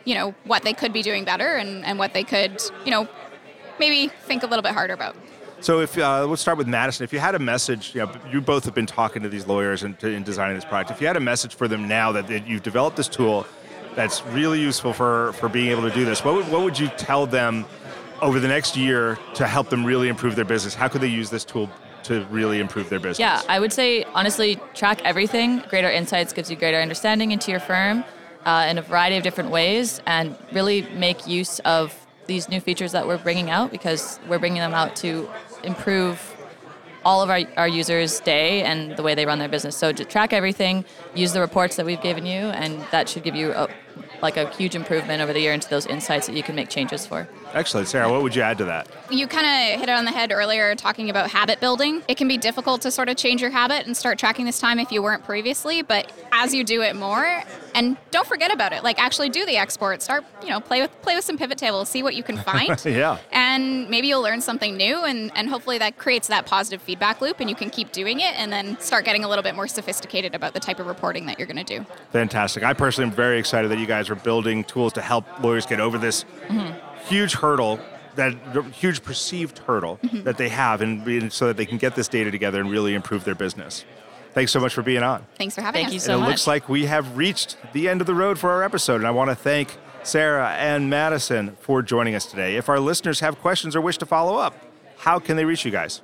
you 0.05 0.15
know, 0.15 0.35
what 0.45 0.63
they 0.63 0.73
could 0.73 0.93
be 0.93 1.03
doing 1.03 1.25
better 1.25 1.57
and 1.57 1.85
and 1.85 1.99
what 1.99 2.15
they 2.15 2.23
could, 2.25 2.63
you 2.85 2.91
know, 2.93 3.09
maybe 3.81 4.09
think 4.29 4.43
a 4.43 4.47
little 4.47 4.63
bit 4.63 4.73
harder 4.73 4.95
about. 4.95 5.17
So 5.61 5.81
if 5.81 5.97
uh, 5.99 6.27
let's 6.27 6.43
start 6.43 6.59
with 6.59 6.67
Madison. 6.69 7.03
If 7.05 7.13
you 7.13 7.19
had 7.19 7.35
a 7.35 7.39
message, 7.39 7.95
you 7.95 8.03
know, 8.03 8.13
you 8.31 8.41
both 8.41 8.65
have 8.67 8.75
been 8.75 8.87
talking 8.87 9.23
to 9.23 9.29
these 9.29 9.47
lawyers 9.47 9.83
and 9.85 9.99
to, 10.01 10.09
in 10.09 10.23
designing 10.23 10.55
this 10.55 10.67
product. 10.67 10.91
If 10.91 11.01
you 11.01 11.07
had 11.07 11.17
a 11.17 11.21
message 11.33 11.55
for 11.55 11.67
them 11.67 11.89
now 11.89 12.13
that, 12.13 12.29
that 12.29 12.47
you've 12.47 12.63
developed 12.63 12.97
this 12.99 13.09
tool 13.09 13.47
that's 13.97 14.25
really 14.27 14.61
useful 14.61 14.93
for, 14.93 15.33
for 15.33 15.49
being 15.49 15.71
able 15.71 15.83
to 15.83 15.91
do 15.91 16.05
this, 16.05 16.25
what 16.25 16.35
would, 16.35 16.49
what 16.53 16.63
would 16.63 16.79
you 16.79 16.89
tell 16.97 17.27
them 17.27 17.65
over 18.23 18.39
the 18.39 18.47
next 18.47 18.77
year 18.77 19.19
to 19.35 19.47
help 19.47 19.69
them 19.71 19.85
really 19.85 20.09
improve 20.09 20.37
their 20.37 20.45
business? 20.45 20.75
How 20.75 20.87
could 20.87 21.01
they 21.01 21.09
use 21.09 21.31
this 21.31 21.45
tool 21.45 21.69
to 22.05 22.25
really 22.27 22.61
improve 22.61 22.89
their 22.89 23.01
business? 23.01 23.19
Yeah, 23.19 23.43
I 23.49 23.59
would 23.59 23.73
say 23.73 24.05
honestly, 24.15 24.61
track 24.75 25.01
everything. 25.05 25.59
Greater 25.69 25.91
insights 25.91 26.33
gives 26.33 26.51
you 26.51 26.57
greater 26.57 26.79
understanding 26.79 27.33
into 27.33 27.51
your 27.51 27.59
firm 27.59 28.05
uh, 28.45 28.69
in 28.71 28.79
a 28.79 28.83
variety 28.83 29.17
of 29.17 29.25
different 29.25 29.51
ways, 29.51 30.01
and 30.07 30.37
really 30.53 30.83
make 30.95 31.27
use 31.27 31.59
of 31.61 32.07
these 32.27 32.49
new 32.49 32.61
features 32.61 32.93
that 32.93 33.07
we're 33.07 33.19
bringing 33.19 33.51
out 33.51 33.73
because 33.73 34.21
we're 34.29 34.39
bringing 34.39 34.61
them 34.61 34.73
out 34.73 34.95
to 34.97 35.29
improve 35.65 36.35
all 37.05 37.23
of 37.23 37.31
our, 37.31 37.41
our 37.57 37.69
users' 37.69 38.21
day 38.21 38.63
and 38.63 38.97
the 38.97 39.03
way 39.03 39.15
they 39.15 39.27
run 39.27 39.39
their 39.39 39.49
business. 39.49 39.77
So 39.77 39.93
to 39.93 40.05
track 40.05 40.33
everything, 40.33 40.85
use 41.15 41.33
the 41.33 41.41
reports 41.41 41.77
that 41.77 41.87
we've 41.87 42.01
given 42.01 42.27
you, 42.27 42.49
and 42.51 42.81
that 42.91 43.09
should 43.09 43.23
give 43.25 43.35
you 43.35 43.53
a, 43.53 43.69
like 44.23 44.37
a 44.37 44.49
huge 44.51 44.75
improvement 44.75 45.23
over 45.23 45.33
the 45.33 45.41
year 45.41 45.53
into 45.53 45.69
those 45.69 45.87
insights 45.87 46.27
that 46.27 46.37
you 46.37 46.43
can 46.43 46.55
make 46.55 46.69
changes 46.69 47.07
for. 47.07 47.29
Excellent. 47.55 47.89
Sarah, 47.89 48.11
what 48.11 48.23
would 48.23 48.35
you 48.35 48.43
add 48.43 48.59
to 48.59 48.65
that? 48.65 48.89
You 49.11 49.27
kind 49.27 49.47
of 49.47 49.81
hit 49.81 49.89
it 49.89 49.93
on 49.93 50.05
the 50.05 50.11
head 50.11 50.33
earlier 50.33 50.75
talking 50.75 51.11
about 51.11 51.31
habit 51.31 51.61
building. 51.61 52.03
It 52.09 52.17
can 52.17 52.29
be 52.29 52.37
difficult 52.37 52.83
to 52.83 52.91
sort 52.91 53.09
of 53.09 53.17
change 53.17 53.41
your 53.41 53.51
habit 53.51 53.87
and 53.87 53.97
start 53.97 54.19
tracking 54.19 54.45
this 54.45 54.59
time 54.59 54.79
if 54.79 54.91
you 54.91 55.03
weren't 55.03 55.25
previously, 55.25 55.83
but 55.83 56.11
as 56.33 56.55
you 56.55 56.65
do 56.65 56.83
it 56.83 56.97
more, 56.97 57.43
and 57.77 57.97
don't 58.11 58.27
forget 58.27 58.53
about 58.53 58.73
it. 58.73 58.83
Like 58.83 58.99
actually 58.99 59.29
do 59.29 59.45
the 59.45 59.57
export. 59.59 60.03
Start, 60.03 60.25
you 60.43 60.49
know, 60.49 60.61
play 60.61 60.81
with 60.81 60.91
play 61.03 61.15
with 61.15 61.25
some 61.25 61.37
pivot 61.37 61.59
tables, 61.59 61.89
see 61.89 62.03
what 62.03 62.15
you 62.15 62.23
can 62.23 62.37
find. 62.51 62.83
yeah. 62.85 63.19
And 63.31 63.89
maybe 63.89 64.09
you'll 64.09 64.23
learn 64.23 64.41
something 64.41 64.77
new 64.77 65.05
and, 65.05 65.31
and 65.37 65.49
hopefully 65.49 65.79
that 65.79 65.99
creates 65.99 66.27
that 66.29 66.47
positive 66.47 66.83
feedback 66.83 67.21
loop 67.21 67.39
and 67.39 67.49
you 67.49 67.55
can 67.55 67.71
keep 67.71 67.93
doing 67.93 68.21
it 68.21 68.35
and 68.37 68.51
then 68.51 68.81
start 68.81 69.05
getting 69.05 69.23
a 69.23 69.29
little 69.29 69.45
bit 69.45 69.55
more 69.55 69.69
sophisticated 69.69 70.35
about 70.35 70.55
the 70.55 70.61
type 70.61 70.81
of 70.81 70.87
reporting 70.87 71.27
that 71.27 71.39
you're 71.39 71.47
going 71.47 71.65
to 71.65 71.79
do. 71.79 71.85
Fantastic. 72.13 72.65
I 72.65 72.73
personally 72.73 73.11
am 73.11 73.15
very 73.15 73.39
excited 73.39 73.71
that 73.71 73.79
you 73.79 73.87
guys 73.87 74.09
are 74.09 74.17
building 74.17 74.65
tools 74.65 74.95
to 74.95 75.03
help 75.03 75.27
lawyers 75.43 75.67
get 75.67 75.79
over 75.79 75.99
this 75.99 76.25
mm-hmm. 76.49 76.73
huge 77.07 77.35
hurdle 77.35 77.79
that 78.17 78.35
huge 78.73 79.03
perceived 79.03 79.59
hurdle 79.59 79.99
mm-hmm. 80.03 80.23
that 80.23 80.39
they 80.39 80.49
have 80.49 80.81
and 80.81 81.31
so 81.31 81.49
that 81.49 81.59
they 81.59 81.67
can 81.67 81.77
get 81.77 81.95
this 81.95 82.09
data 82.09 82.31
together 82.31 82.59
and 82.61 82.71
really 82.71 82.95
improve 82.95 83.25
their 83.25 83.35
business. 83.35 83.85
Thanks 84.37 84.53
so 84.53 84.61
much 84.61 84.75
for 84.75 84.83
being 84.83 85.03
on. 85.03 85.25
Thanks 85.39 85.55
for 85.55 85.63
having 85.63 85.79
me. 85.79 85.85
Thank 85.85 85.89
us. 85.89 85.95
you 85.95 86.01
so 86.01 86.13
and 86.13 86.21
much. 86.21 86.29
It 86.29 86.31
looks 86.33 86.47
like 86.47 86.69
we 86.69 86.85
have 86.85 87.17
reached 87.17 87.57
the 87.73 87.89
end 87.89 88.03
of 88.03 88.07
the 88.07 88.15
road 88.15 88.39
for 88.39 88.51
our 88.51 88.63
episode, 88.63 88.97
and 88.97 89.07
I 89.07 89.11
want 89.11 89.31
to 89.31 89.35
thank 89.35 89.79
Sarah 90.03 90.51
and 90.51 90.91
Madison 90.91 91.57
for 91.59 91.81
joining 91.81 92.15
us 92.15 92.27
today. 92.27 92.57
If 92.57 92.69
our 92.69 92.79
listeners 92.79 93.21
have 93.21 93.41
questions 93.41 93.75
or 93.75 93.81
wish 93.81 93.97
to 93.97 94.05
follow 94.05 94.37
up, 94.37 94.55
how 94.99 95.19
can 95.19 95.39
they 95.39 95.47
reach 95.47 95.65
you 95.65 95.71
guys? 95.71 96.03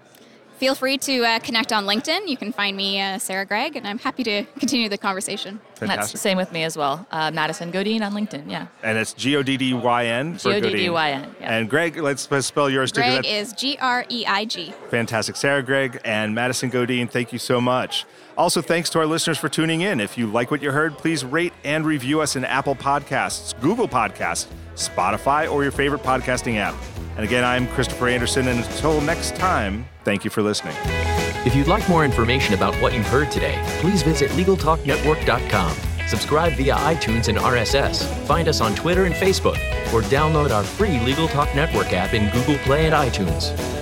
Feel 0.62 0.76
free 0.76 0.96
to 0.98 1.24
uh, 1.24 1.40
connect 1.40 1.72
on 1.72 1.86
LinkedIn. 1.86 2.28
You 2.28 2.36
can 2.36 2.52
find 2.52 2.76
me, 2.76 3.00
uh, 3.00 3.18
Sarah 3.18 3.44
Greig, 3.44 3.74
and 3.74 3.84
I'm 3.84 3.98
happy 3.98 4.22
to 4.22 4.44
continue 4.60 4.88
the 4.88 4.96
conversation. 4.96 5.58
Fantastic. 5.74 5.88
That's 5.88 6.12
the 6.12 6.18
same 6.18 6.36
with 6.36 6.52
me 6.52 6.62
as 6.62 6.76
well. 6.76 7.04
Uh, 7.10 7.32
Madison 7.32 7.72
Goddyn 7.72 8.00
on 8.00 8.12
LinkedIn, 8.12 8.48
yeah. 8.48 8.68
And 8.84 8.96
it's 8.96 9.12
G 9.12 9.34
O 9.34 9.42
D 9.42 9.56
D 9.56 9.74
Y 9.74 10.06
N. 10.06 10.38
G 10.38 10.48
O 10.48 10.60
D 10.60 10.70
D 10.70 10.88
Y 10.88 11.10
N. 11.10 11.34
Yeah. 11.40 11.52
And 11.52 11.68
Greig, 11.68 11.96
let's 11.96 12.28
spell 12.46 12.70
yours 12.70 12.92
too. 12.92 13.00
Greig 13.00 13.26
is 13.26 13.52
G 13.54 13.76
R 13.80 14.04
E 14.08 14.24
I 14.24 14.44
G. 14.44 14.72
Fantastic. 14.88 15.34
Sarah 15.34 15.64
Greig 15.64 16.00
and 16.04 16.32
Madison 16.32 16.70
Goddyn, 16.70 17.08
thank 17.08 17.32
you 17.32 17.40
so 17.40 17.60
much. 17.60 18.06
Also, 18.38 18.62
thanks 18.62 18.88
to 18.90 19.00
our 19.00 19.06
listeners 19.06 19.38
for 19.38 19.48
tuning 19.48 19.80
in. 19.80 19.98
If 19.98 20.16
you 20.16 20.28
like 20.28 20.52
what 20.52 20.62
you 20.62 20.70
heard, 20.70 20.96
please 20.96 21.24
rate 21.24 21.52
and 21.64 21.84
review 21.84 22.20
us 22.20 22.36
in 22.36 22.44
Apple 22.44 22.76
Podcasts, 22.76 23.60
Google 23.60 23.88
Podcasts, 23.88 24.46
Spotify, 24.76 25.50
or 25.50 25.64
your 25.64 25.72
favorite 25.72 26.04
podcasting 26.04 26.58
app. 26.58 26.76
And 27.16 27.24
again, 27.24 27.44
I'm 27.44 27.68
Christopher 27.68 28.08
Anderson, 28.08 28.48
and 28.48 28.64
until 28.64 29.00
next 29.00 29.36
time, 29.36 29.86
thank 30.04 30.24
you 30.24 30.30
for 30.30 30.42
listening. 30.42 30.74
If 31.44 31.54
you'd 31.54 31.66
like 31.66 31.86
more 31.88 32.04
information 32.04 32.54
about 32.54 32.74
what 32.76 32.94
you've 32.94 33.06
heard 33.06 33.30
today, 33.30 33.62
please 33.80 34.02
visit 34.02 34.30
LegalTalkNetwork.com. 34.32 35.76
Subscribe 36.06 36.54
via 36.54 36.74
iTunes 36.76 37.28
and 37.28 37.38
RSS. 37.38 38.04
Find 38.26 38.48
us 38.48 38.60
on 38.60 38.74
Twitter 38.74 39.04
and 39.04 39.14
Facebook, 39.14 39.58
or 39.92 40.02
download 40.02 40.50
our 40.50 40.64
free 40.64 41.00
Legal 41.00 41.28
Talk 41.28 41.54
Network 41.54 41.92
app 41.92 42.14
in 42.14 42.30
Google 42.30 42.58
Play 42.58 42.86
and 42.86 42.94
iTunes. 42.94 43.81